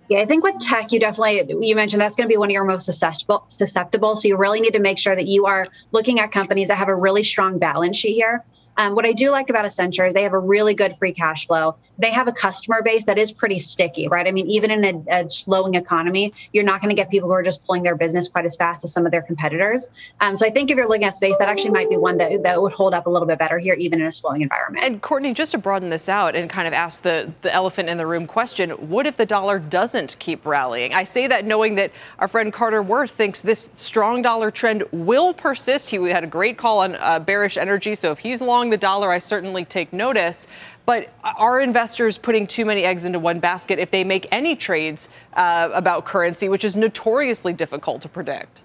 [0.09, 2.53] Yeah, I think with tech, you definitely you mentioned that's going to be one of
[2.53, 3.45] your most susceptible.
[3.49, 6.79] Susceptible, so you really need to make sure that you are looking at companies that
[6.79, 8.45] have a really strong balance sheet here.
[8.77, 11.47] Um, what I do like about Accenture is they have a really good free cash
[11.47, 11.77] flow.
[11.99, 14.27] They have a customer base that is pretty sticky, right?
[14.27, 17.35] I mean, even in a, a slowing economy, you're not going to get people who
[17.35, 19.91] are just pulling their business quite as fast as some of their competitors.
[20.21, 22.43] Um, so I think if you're looking at space, that actually might be one that,
[22.43, 24.85] that would hold up a little bit better here, even in a slowing environment.
[24.85, 27.97] And Courtney, just to broaden this out and kind of ask the, the elephant in
[27.97, 30.93] the room question, what if the dollar doesn't keep rallying?
[30.93, 35.33] I say that knowing that our friend Carter Worth thinks this strong dollar trend will
[35.33, 35.89] persist.
[35.91, 37.95] He had a great call on uh, bearish energy.
[37.95, 40.47] So if he's long the dollar, I certainly take notice.
[40.87, 45.09] But are investors putting too many eggs into one basket if they make any trades
[45.33, 48.63] uh, about currency, which is notoriously difficult to predict?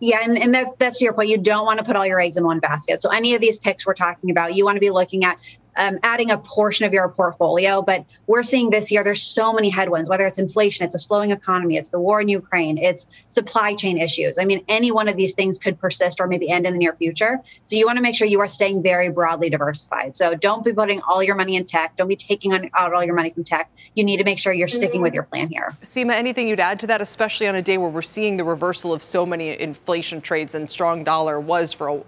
[0.00, 1.28] Yeah, and, and that, that's your point.
[1.28, 3.02] You don't want to put all your eggs in one basket.
[3.02, 5.38] So, any of these picks we're talking about, you want to be looking at
[5.80, 7.82] um, adding a portion of your portfolio.
[7.82, 11.30] But we're seeing this year, there's so many headwinds, whether it's inflation, it's a slowing
[11.30, 14.38] economy, it's the war in Ukraine, it's supply chain issues.
[14.38, 16.94] I mean, any one of these things could persist or maybe end in the near
[16.94, 17.40] future.
[17.62, 20.14] So you want to make sure you are staying very broadly diversified.
[20.14, 21.96] So don't be putting all your money in tech.
[21.96, 23.70] Don't be taking on, out all your money from tech.
[23.94, 25.74] You need to make sure you're sticking with your plan here.
[25.82, 28.92] Seema, anything you'd add to that, especially on a day where we're seeing the reversal
[28.92, 32.04] of so many inflation trades and strong dollar was for,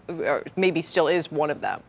[0.57, 1.83] maybe still is one of them?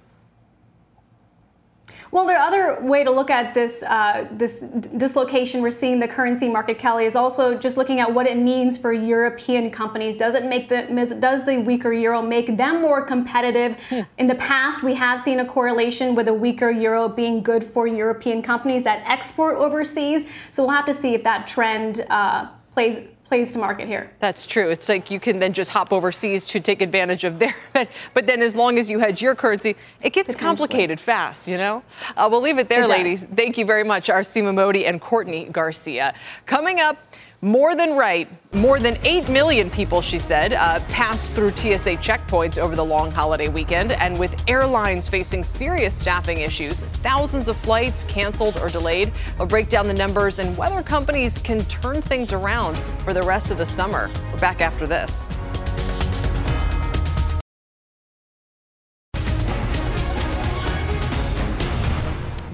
[2.14, 6.48] Well, the other way to look at this uh, this dislocation we're seeing the currency
[6.48, 10.16] market, Kelly, is also just looking at what it means for European companies.
[10.16, 10.84] Does it make the
[11.20, 13.80] does the weaker euro make them more competitive?
[13.90, 14.06] Yeah.
[14.20, 17.88] In the past, we have seen a correlation with a weaker euro being good for
[17.88, 20.30] European companies that export overseas.
[20.52, 24.12] So we'll have to see if that trend uh, plays plays to market here.
[24.20, 24.70] That's true.
[24.70, 28.28] It's like you can then just hop overseas to take advantage of their, but, but
[28.28, 31.82] then as long as you hedge your currency, it gets complicated fast, you know?
[32.16, 32.92] Uh, we'll leave it there, It does.
[32.92, 33.26] ladies.
[33.26, 36.14] Thank you very much, our Seema Mody and Courtney Garcia.
[36.46, 36.98] Coming up,
[37.44, 42.58] more than right, more than 8 million people, she said, uh, passed through TSA checkpoints
[42.58, 43.92] over the long holiday weekend.
[43.92, 49.12] And with airlines facing serious staffing issues, thousands of flights canceled or delayed.
[49.38, 53.52] We'll break down the numbers and whether companies can turn things around for the rest
[53.52, 54.10] of the summer.
[54.32, 55.30] We're back after this.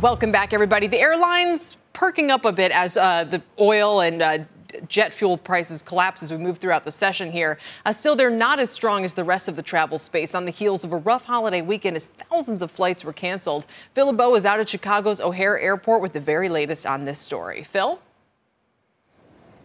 [0.02, 0.88] Welcome back, everybody.
[0.88, 4.38] The airlines perking up a bit as uh, the oil and uh,
[4.88, 7.58] jet fuel prices collapse as we move throughout the session here.
[7.86, 10.52] Uh, still, they're not as strong as the rest of the travel space on the
[10.52, 13.66] heels of a rough holiday weekend as thousands of flights were canceled.
[13.94, 17.64] Phil LeBeau is out at Chicago's O'Hare Airport with the very latest on this story.
[17.64, 18.00] Phil?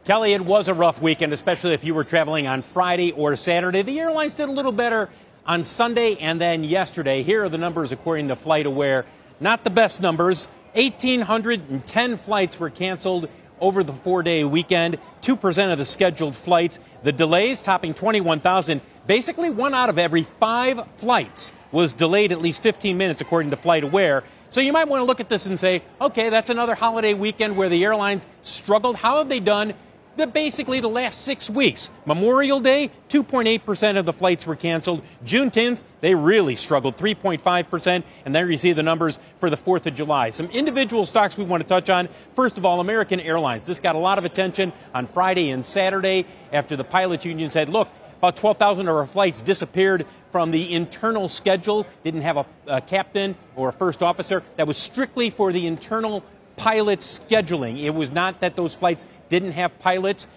[0.04, 3.80] Kelly, it was a rough weekend, especially if you were traveling on Friday or Saturday.
[3.80, 5.08] The airlines did a little better
[5.46, 7.22] on Sunday and then yesterday.
[7.22, 9.04] Here are the numbers according to FlightAware.
[9.40, 10.48] Not the best numbers.
[10.74, 13.28] 1,810 flights were canceled
[13.60, 16.78] over the four day weekend, 2% of the scheduled flights.
[17.02, 18.80] The delays topping 21,000.
[19.06, 23.56] Basically, one out of every five flights was delayed at least 15 minutes, according to
[23.56, 24.22] FlightAware.
[24.50, 27.56] So you might want to look at this and say, okay, that's another holiday weekend
[27.56, 28.96] where the airlines struggled.
[28.96, 29.74] How have they done?
[30.16, 31.90] Basically, the last six weeks.
[32.06, 35.02] Memorial Day, 2.8% of the flights were canceled.
[35.24, 38.04] June 10th, they really struggled, 3.5%.
[38.24, 40.30] And there you see the numbers for the 4th of July.
[40.30, 42.08] Some individual stocks we want to touch on.
[42.34, 43.66] First of all, American Airlines.
[43.66, 47.68] This got a lot of attention on Friday and Saturday after the pilots union said,
[47.68, 47.88] look,
[48.18, 53.36] about 12,000 of our flights disappeared from the internal schedule, didn't have a, a captain
[53.54, 54.42] or a first officer.
[54.56, 56.24] That was strictly for the internal
[56.56, 57.78] pilot scheduling.
[57.80, 60.28] It was not that those flights didn't have pilots.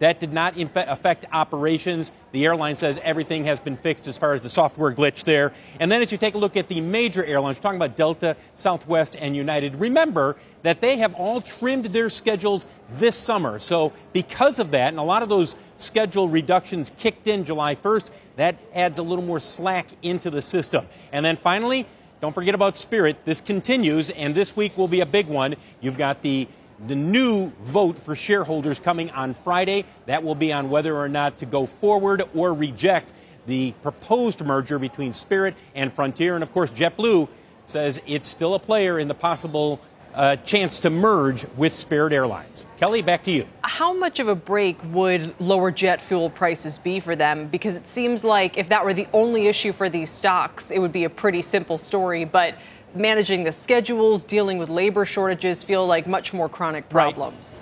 [0.00, 2.10] That did not affect operations.
[2.32, 5.52] The airline says everything has been fixed as far as the software glitch there.
[5.78, 8.36] And then as you take a look at the major airlines, we're talking about Delta,
[8.56, 13.60] Southwest, and United, remember that they have all trimmed their schedules this summer.
[13.60, 18.10] So because of that, and a lot of those schedule reductions kicked in July 1st,
[18.36, 20.86] that adds a little more slack into the system.
[21.12, 21.86] And then finally,
[22.24, 23.26] don't forget about Spirit.
[23.26, 25.56] This continues, and this week will be a big one.
[25.82, 26.48] You've got the
[26.86, 29.84] the new vote for shareholders coming on Friday.
[30.06, 33.12] That will be on whether or not to go forward or reject
[33.44, 36.34] the proposed merger between Spirit and Frontier.
[36.34, 37.28] And of course, JetBlue
[37.66, 39.78] says it's still a player in the possible
[40.14, 42.66] uh, chance to merge with Spirit Airlines.
[42.78, 43.46] Kelly, back to you.
[43.62, 47.48] How much of a break would lower jet fuel prices be for them?
[47.48, 50.92] Because it seems like if that were the only issue for these stocks, it would
[50.92, 52.24] be a pretty simple story.
[52.24, 52.56] But
[52.94, 57.60] managing the schedules, dealing with labor shortages feel like much more chronic problems.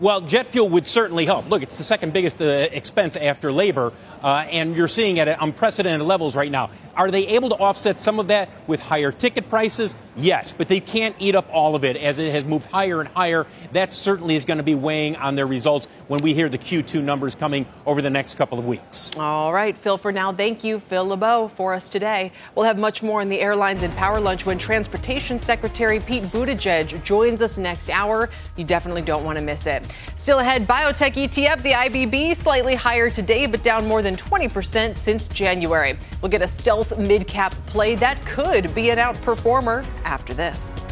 [0.00, 1.50] Well, jet fuel would certainly help.
[1.50, 3.92] Look, it's the second biggest uh, expense after labor,
[4.22, 6.70] uh, and you're seeing at unprecedented levels right now.
[6.94, 9.96] Are they able to offset some of that with higher ticket prices?
[10.16, 13.08] Yes, but they can't eat up all of it as it has moved higher and
[13.08, 13.46] higher.
[13.72, 17.02] That certainly is going to be weighing on their results when we hear the Q2
[17.02, 19.12] numbers coming over the next couple of weeks.
[19.16, 22.32] All right, Phil, for now, thank you, Phil LeBeau, for us today.
[22.54, 27.02] We'll have much more on the airlines and power lunch when Transportation Secretary Pete Buttigieg
[27.04, 28.28] joins us next hour.
[28.56, 29.87] You definitely don't want to miss it.
[30.16, 35.28] Still ahead, biotech ETF, the IBB, slightly higher today, but down more than 20% since
[35.28, 35.94] January.
[36.20, 40.88] We'll get a stealth mid cap play that could be an outperformer after this.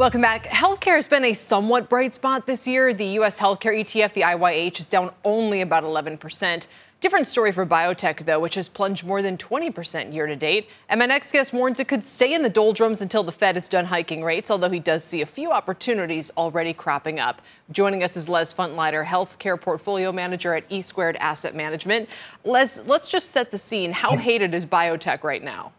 [0.00, 0.46] Welcome back.
[0.46, 2.94] Healthcare has been a somewhat bright spot this year.
[2.94, 3.38] The U.S.
[3.38, 6.66] healthcare ETF, the IYH, is down only about 11%.
[7.00, 10.68] Different story for biotech, though, which has plunged more than 20% year to date.
[10.90, 13.68] And my next guest warns it could stay in the doldrums until the Fed is
[13.68, 17.40] done hiking rates, although he does see a few opportunities already cropping up.
[17.72, 22.06] Joining us is Les Funtleyder, healthcare portfolio manager at E Squared Asset Management.
[22.44, 23.92] Les, let's just set the scene.
[23.92, 25.72] How hated is biotech right now?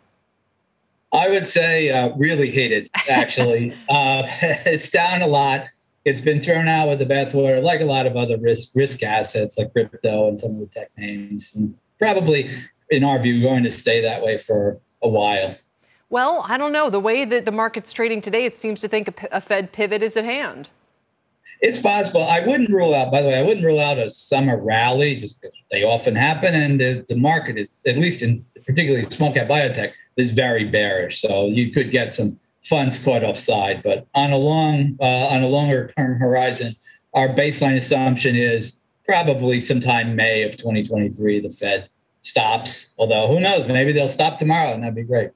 [1.14, 3.76] I would say uh, really hated, actually.
[3.90, 4.24] uh,
[4.66, 5.66] it's down a lot.
[6.04, 9.58] It's been thrown out with the bathwater, like a lot of other risk risk assets,
[9.58, 12.50] like crypto and some of the tech names, and probably,
[12.90, 15.56] in our view, going to stay that way for a while.
[16.10, 16.90] Well, I don't know.
[16.90, 19.72] The way that the market's trading today, it seems to think a, p- a Fed
[19.72, 20.70] pivot is at hand.
[21.62, 22.24] It's possible.
[22.24, 25.40] I wouldn't rule out, by the way, I wouldn't rule out a summer rally just
[25.40, 26.56] because they often happen.
[26.56, 31.22] And the, the market is, at least in particularly small cap biotech, is very bearish.
[31.22, 33.84] So you could get some funds caught offside.
[33.84, 36.76] But on a long, uh, on a longer term horizon,
[37.14, 41.90] our baseline assumption is probably sometime May of 2023, the Fed
[42.22, 42.92] stops.
[42.98, 45.32] Although who knows, maybe they'll stop tomorrow and that'd be great.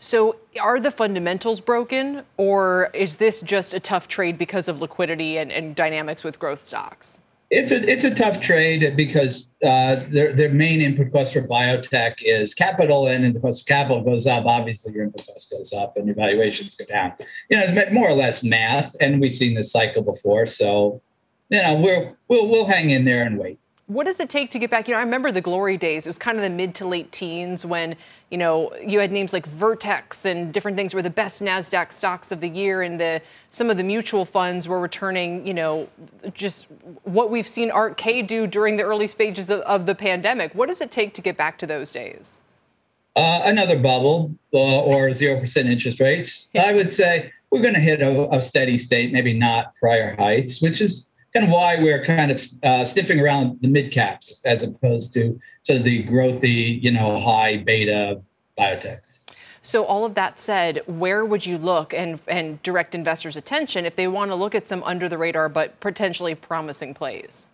[0.00, 5.38] So, are the fundamentals broken, or is this just a tough trade because of liquidity
[5.38, 7.18] and, and dynamics with growth stocks?
[7.50, 12.16] It's a it's a tough trade because uh, their their main input cost for biotech
[12.20, 15.72] is capital, and if the cost of capital goes up, obviously your input cost goes
[15.72, 17.14] up and your valuations go down.
[17.48, 20.44] You know, it's more or less math, and we've seen this cycle before.
[20.44, 21.00] So,
[21.48, 24.58] you know, we're we'll we'll hang in there and wait what does it take to
[24.58, 24.86] get back?
[24.86, 26.06] You know, I remember the glory days.
[26.06, 27.96] It was kind of the mid to late teens when,
[28.30, 32.30] you know, you had names like Vertex and different things were the best NASDAQ stocks
[32.30, 32.82] of the year.
[32.82, 35.88] And the some of the mutual funds were returning, you know,
[36.34, 36.66] just
[37.04, 40.54] what we've seen ARKK do during the early stages of, of the pandemic.
[40.54, 42.40] What does it take to get back to those days?
[43.16, 46.50] Uh, another bubble uh, or 0% interest rates.
[46.54, 50.60] I would say we're going to hit a, a steady state, maybe not prior heights,
[50.60, 54.62] which is kind of why we're kind of uh, sniffing around the mid caps as
[54.62, 58.20] opposed to sort of the growthy, you know, high beta
[58.58, 59.24] biotechs.
[59.60, 63.96] So all of that said, where would you look and and direct investors' attention if
[63.96, 67.48] they want to look at some under the radar but potentially promising plays?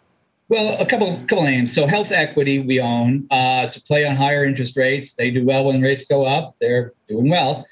[0.49, 1.75] Well, a couple couple names.
[1.75, 5.15] So HealthEquity we own uh, to play on higher interest rates.
[5.15, 6.55] They do well when rates go up.
[6.61, 7.67] They're doing well.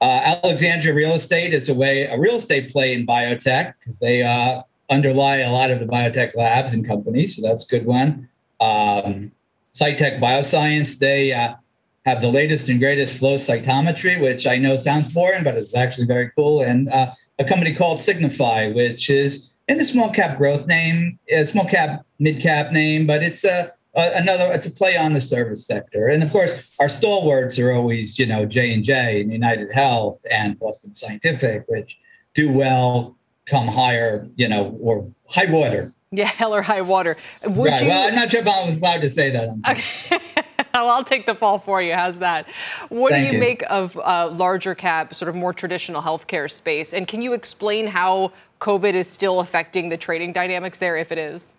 [0.00, 4.22] Uh, Alexandria Real Estate is a way a real estate play in biotech because they
[4.22, 7.36] uh, underlie a lot of the biotech labs and companies.
[7.36, 8.28] So that's a good one.
[8.60, 9.32] Um,
[9.72, 11.54] Cytek Bioscience, they uh,
[12.06, 16.06] have the latest and greatest flow cytometry, which I know sounds boring, but it's actually
[16.06, 16.62] very cool.
[16.62, 21.44] And uh, a company called Signify, which is in the small cap growth name, a
[21.44, 25.66] small cap, mid cap name, but it's a, another, it's a play on the service
[25.66, 26.08] sector.
[26.08, 30.18] And of course, our stalwarts are always, you know, J and J and United Health
[30.30, 31.98] and Boston Scientific, which
[32.34, 33.17] do well
[33.48, 35.92] come higher, you know, or high water.
[36.10, 37.16] Yeah, hell or high water.
[37.46, 37.82] Would right.
[37.82, 37.88] You...
[37.88, 39.48] Well, I'm not sure if I was allowed to say that.
[39.68, 40.42] Okay.
[40.74, 41.94] well, I'll take the fall for you.
[41.94, 42.48] How's that?
[42.88, 46.50] What Thank do you, you, make of uh, larger cap, sort of more traditional healthcare
[46.50, 46.94] space?
[46.94, 51.18] And can you explain how COVID is still affecting the trading dynamics there, if it
[51.18, 51.54] is?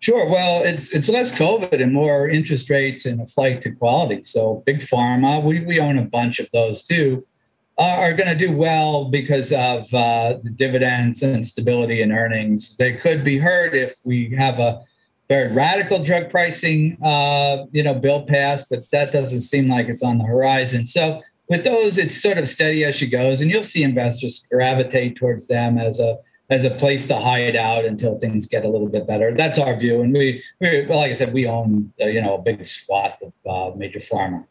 [0.00, 0.28] Sure.
[0.28, 4.22] Well, it's it's less COVID and more interest rates and a flight to quality.
[4.22, 7.26] So big pharma, we, we own a bunch of those too
[7.76, 12.76] are going to do well because of uh, the dividends and stability in earnings.
[12.76, 14.84] They could be hurt if we have a
[15.28, 20.02] very radical drug pricing, uh, you know, bill passed, but that doesn't seem like it's
[20.02, 20.86] on the horizon.
[20.86, 25.16] So with those, it's sort of steady as she goes, and you'll see investors gravitate
[25.16, 26.18] towards them as a
[26.50, 29.34] as a place to hide out until things get a little bit better.
[29.34, 32.34] That's our view, and we, we well, like I said, we own uh, you know
[32.36, 34.44] a big swath of uh, major pharma.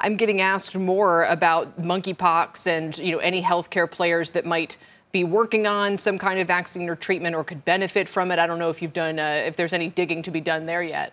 [0.00, 4.76] I'm getting asked more about monkeypox and you know any healthcare players that might
[5.12, 8.38] be working on some kind of vaccine or treatment or could benefit from it.
[8.38, 10.82] I don't know if you've done uh, if there's any digging to be done there
[10.82, 11.12] yet.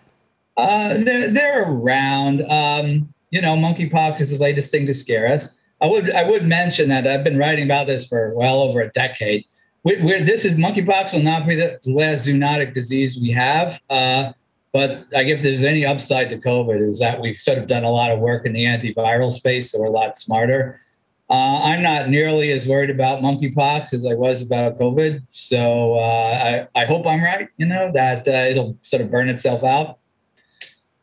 [0.56, 2.42] Uh, they're they're around.
[2.50, 5.56] Um, you know, monkeypox is the latest thing to scare us.
[5.80, 8.90] I would I would mention that I've been writing about this for well over a
[8.90, 9.44] decade.
[9.82, 13.80] Where this is monkeypox will not be the last zoonotic disease we have.
[13.88, 14.32] Uh,
[14.76, 17.90] but like if there's any upside to COVID is that we've sort of done a
[17.90, 20.78] lot of work in the antiviral space, so we're a lot smarter.
[21.30, 25.22] Uh, I'm not nearly as worried about monkeypox as I was about COVID.
[25.30, 29.30] So uh, I, I hope I'm right, you know, that uh, it'll sort of burn
[29.30, 29.98] itself out.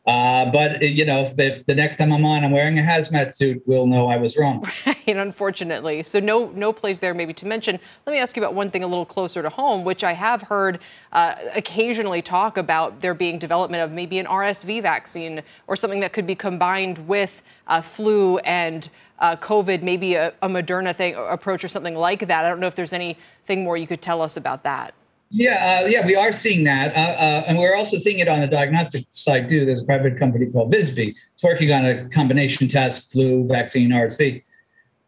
[0.06, 3.32] Uh, but you know, if, if, the next time I'm on, I'm wearing a hazmat
[3.32, 4.68] suit, we'll know I was wrong.
[5.06, 6.02] Right, unfortunately.
[6.02, 7.12] So no, no plays there.
[7.12, 7.78] Maybe to mention.
[8.06, 10.40] Let me ask you about one thing a little closer to home, which I have
[10.40, 10.78] heard
[11.12, 16.14] uh, occasionally talk about there being development of maybe an RSV vaccine or something that
[16.14, 18.88] could be combined with uh, flu and
[19.18, 22.44] uh, COVID, maybe a, a Moderna thing approach or something like that.
[22.44, 24.94] I don't know if there's anything more you could tell us about that.
[25.36, 28.40] Yeah, uh, yeah, we are seeing that, uh, uh, and we're also seeing it on
[28.40, 29.66] the diagnostic side too.
[29.66, 31.12] There's a private company called Visby.
[31.32, 34.44] It's working on a combination test: flu, vaccine, RSV.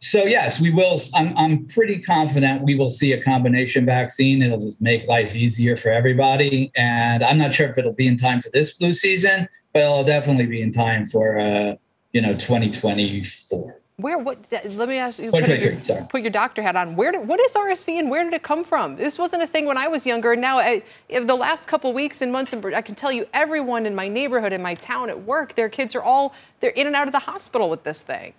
[0.01, 1.01] So yes, we will.
[1.15, 4.43] I'm, I'm pretty confident we will see a combination vaccine.
[4.43, 8.17] It'll just make life easier for everybody, and I'm not sure if it'll be in
[8.17, 11.77] time for this flu season, but it'll definitely be in time for uh,
[12.13, 13.81] you know 2024.
[13.99, 14.19] Where?
[14.19, 14.47] What?
[14.53, 15.31] Let me ask you.
[15.31, 16.97] Put, your, put your doctor hat on.
[16.97, 17.13] Where?
[17.13, 18.97] Did, what is RSV and where did it come from?
[18.97, 20.37] This wasn't a thing when I was younger.
[20.37, 24.07] Now, I, the last couple weeks and months, I can tell you, everyone in my
[24.07, 27.13] neighborhood, in my town, at work, their kids are all they're in and out of
[27.13, 28.35] the hospital with this thing.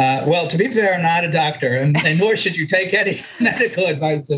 [0.00, 2.92] Uh, well, to be fair, I'm not a doctor, and, and nor should you take
[2.92, 4.28] any medical advice.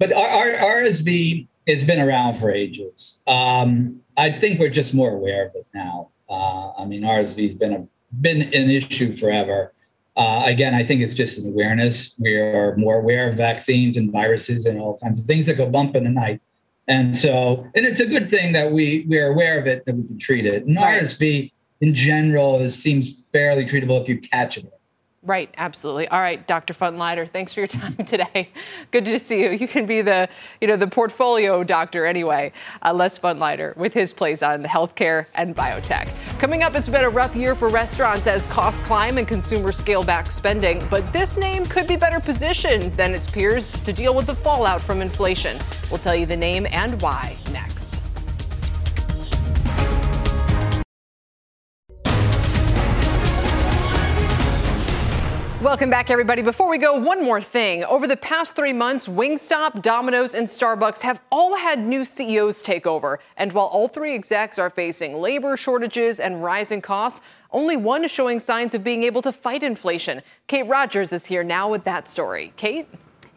[0.00, 3.20] But our, our, RSV has been around for ages.
[3.28, 6.08] Um, I think we're just more aware of it now.
[6.28, 7.86] Uh, I mean, RSV has been a
[8.20, 9.72] been an issue forever.
[10.16, 12.14] Uh, again, I think it's just an awareness.
[12.18, 15.68] We are more aware of vaccines and viruses and all kinds of things that go
[15.68, 16.40] bump in the night.
[16.88, 19.94] And so, and it's a good thing that we we are aware of it, that
[19.94, 20.64] we can treat it.
[20.64, 24.72] And RSV in general is, seems fairly treatable if you catch it.
[25.26, 26.06] Right, absolutely.
[26.06, 26.72] All right, Dr.
[26.72, 28.50] Funtleyder, thanks for your time today.
[28.92, 29.50] Good to see you.
[29.50, 30.28] You can be the,
[30.60, 32.52] you know, the portfolio doctor anyway.
[32.82, 36.08] Uh, Les Funtleyder with his plays on healthcare and biotech.
[36.38, 40.04] Coming up, it's been a rough year for restaurants as costs climb and consumers scale
[40.04, 40.86] back spending.
[40.88, 44.80] But this name could be better positioned than its peers to deal with the fallout
[44.80, 45.58] from inflation.
[45.90, 48.05] We'll tell you the name and why next.
[55.66, 56.42] Welcome back, everybody.
[56.42, 57.82] Before we go, one more thing.
[57.82, 62.86] Over the past three months, Wingstop, Domino's, and Starbucks have all had new CEOs take
[62.86, 63.18] over.
[63.36, 68.12] And while all three execs are facing labor shortages and rising costs, only one is
[68.12, 70.22] showing signs of being able to fight inflation.
[70.46, 72.52] Kate Rogers is here now with that story.
[72.56, 72.86] Kate?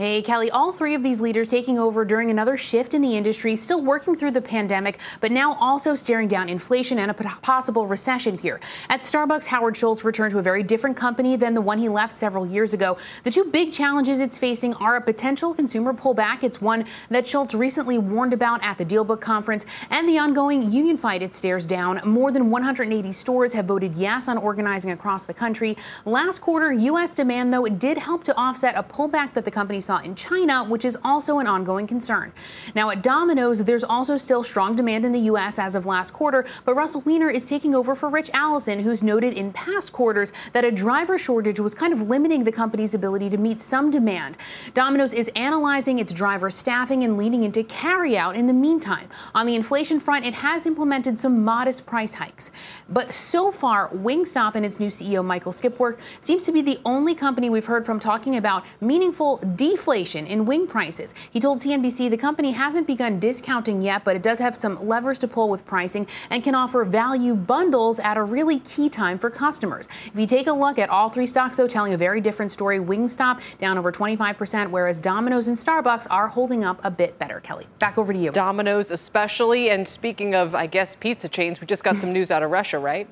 [0.01, 3.57] Hey, Kelly, all three of these leaders taking over during another shift in the industry,
[3.57, 8.37] still working through the pandemic, but now also staring down inflation and a possible recession
[8.37, 8.61] here.
[8.87, 12.13] At Starbucks, Howard Schultz returned to a very different company than the one he left
[12.13, 12.97] several years ago.
[13.25, 16.43] The two big challenges it's facing are a potential consumer pullback.
[16.43, 20.97] It's one that Schultz recently warned about at the Dealbook conference, and the ongoing union
[20.97, 21.99] fight it stares down.
[22.05, 25.75] More than 180 stores have voted yes on organizing across the country.
[26.05, 27.13] Last quarter, U.S.
[27.13, 30.85] demand, though, did help to offset a pullback that the company saw in China, which
[30.85, 32.31] is also an ongoing concern.
[32.75, 35.57] Now, at Domino's, there's also still strong demand in the U.S.
[35.57, 39.33] as of last quarter, but Russell Weiner is taking over for Ritch Allison, who's noted
[39.33, 43.37] in past quarters that a driver shortage was kind of limiting the company's ability to
[43.37, 44.37] meet some demand.
[44.75, 49.09] Domino's is analyzing its driver staffing and leaning into carryout in the meantime.
[49.33, 52.51] On the inflation front, it has implemented some modest price hikes.
[52.87, 57.15] But so far, Wingstop and its new CEO, Michael Skipworth, seems to be the only
[57.15, 61.13] company we've heard from talking about meaningful deflation deflation in wing prices.
[61.31, 65.17] He told CNBC the company hasn't begun discounting yet, but it does have some levers
[65.19, 69.29] to pull with pricing and can offer value bundles at a really key time for
[69.29, 69.87] customers.
[70.07, 72.79] If you take a look at all three stocks, though, telling a very different story.
[72.79, 77.39] Wingstop down over 25%, whereas Domino's and Starbucks are holding up a bit better.
[77.39, 78.31] Kelly, back over to you.
[78.31, 79.69] Domino's, especially.
[79.69, 82.79] And speaking of, I guess, pizza chains, we just got some news out of Russia,
[82.79, 83.07] right?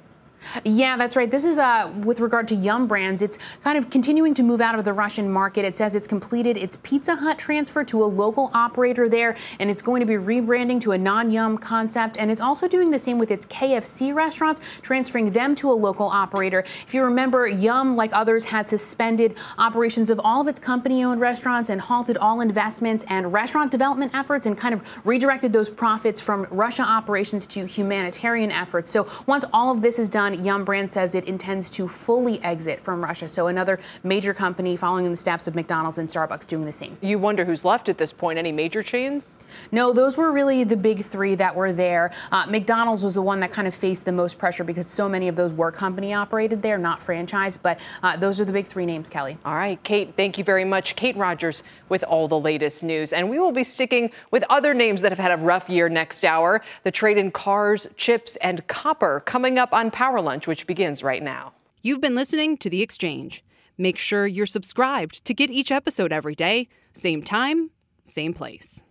[0.63, 1.29] Yeah, that's right.
[1.29, 3.21] This is uh, with regard to Yum Brands.
[3.21, 5.65] It's kind of continuing to move out of the Russian market.
[5.65, 9.81] It says it's completed its Pizza Hut transfer to a local operator there, and it's
[9.81, 12.17] going to be rebranding to a non Yum concept.
[12.17, 16.07] And it's also doing the same with its KFC restaurants, transferring them to a local
[16.07, 16.63] operator.
[16.85, 21.19] If you remember, Yum, like others, had suspended operations of all of its company owned
[21.19, 26.21] restaurants and halted all investments and restaurant development efforts and kind of redirected those profits
[26.21, 28.91] from Russia operations to humanitarian efforts.
[28.91, 32.81] So once all of this is done, Yum Brand says it intends to fully exit
[32.81, 33.27] from Russia.
[33.27, 36.97] So another major company following in the steps of McDonald's and Starbucks doing the same.
[37.01, 38.39] You wonder who's left at this point.
[38.39, 39.37] Any major chains?
[39.71, 42.11] No, those were really the big three that were there.
[42.31, 45.27] Uh, McDonald's was the one that kind of faced the most pressure because so many
[45.27, 47.57] of those were company operated there, not franchise.
[47.57, 49.37] But uh, those are the big three names, Kelly.
[49.45, 50.95] All right, Kate, thank you very much.
[50.95, 53.13] Kate Rogers with all the latest news.
[53.13, 56.23] And we will be sticking with other names that have had a rough year next
[56.25, 56.61] hour.
[56.83, 61.23] The trade in cars, chips, and copper coming up on Power Lunch, which begins right
[61.23, 61.53] now.
[61.81, 63.43] You've been listening to The Exchange.
[63.77, 67.69] Make sure you're subscribed to get each episode every day, same time,
[68.03, 68.81] same place.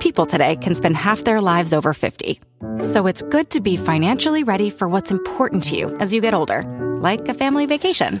[0.00, 2.40] People today can spend half their lives over 50.
[2.82, 6.34] So it's good to be financially ready for what's important to you as you get
[6.34, 6.62] older,
[7.00, 8.20] like a family vacation.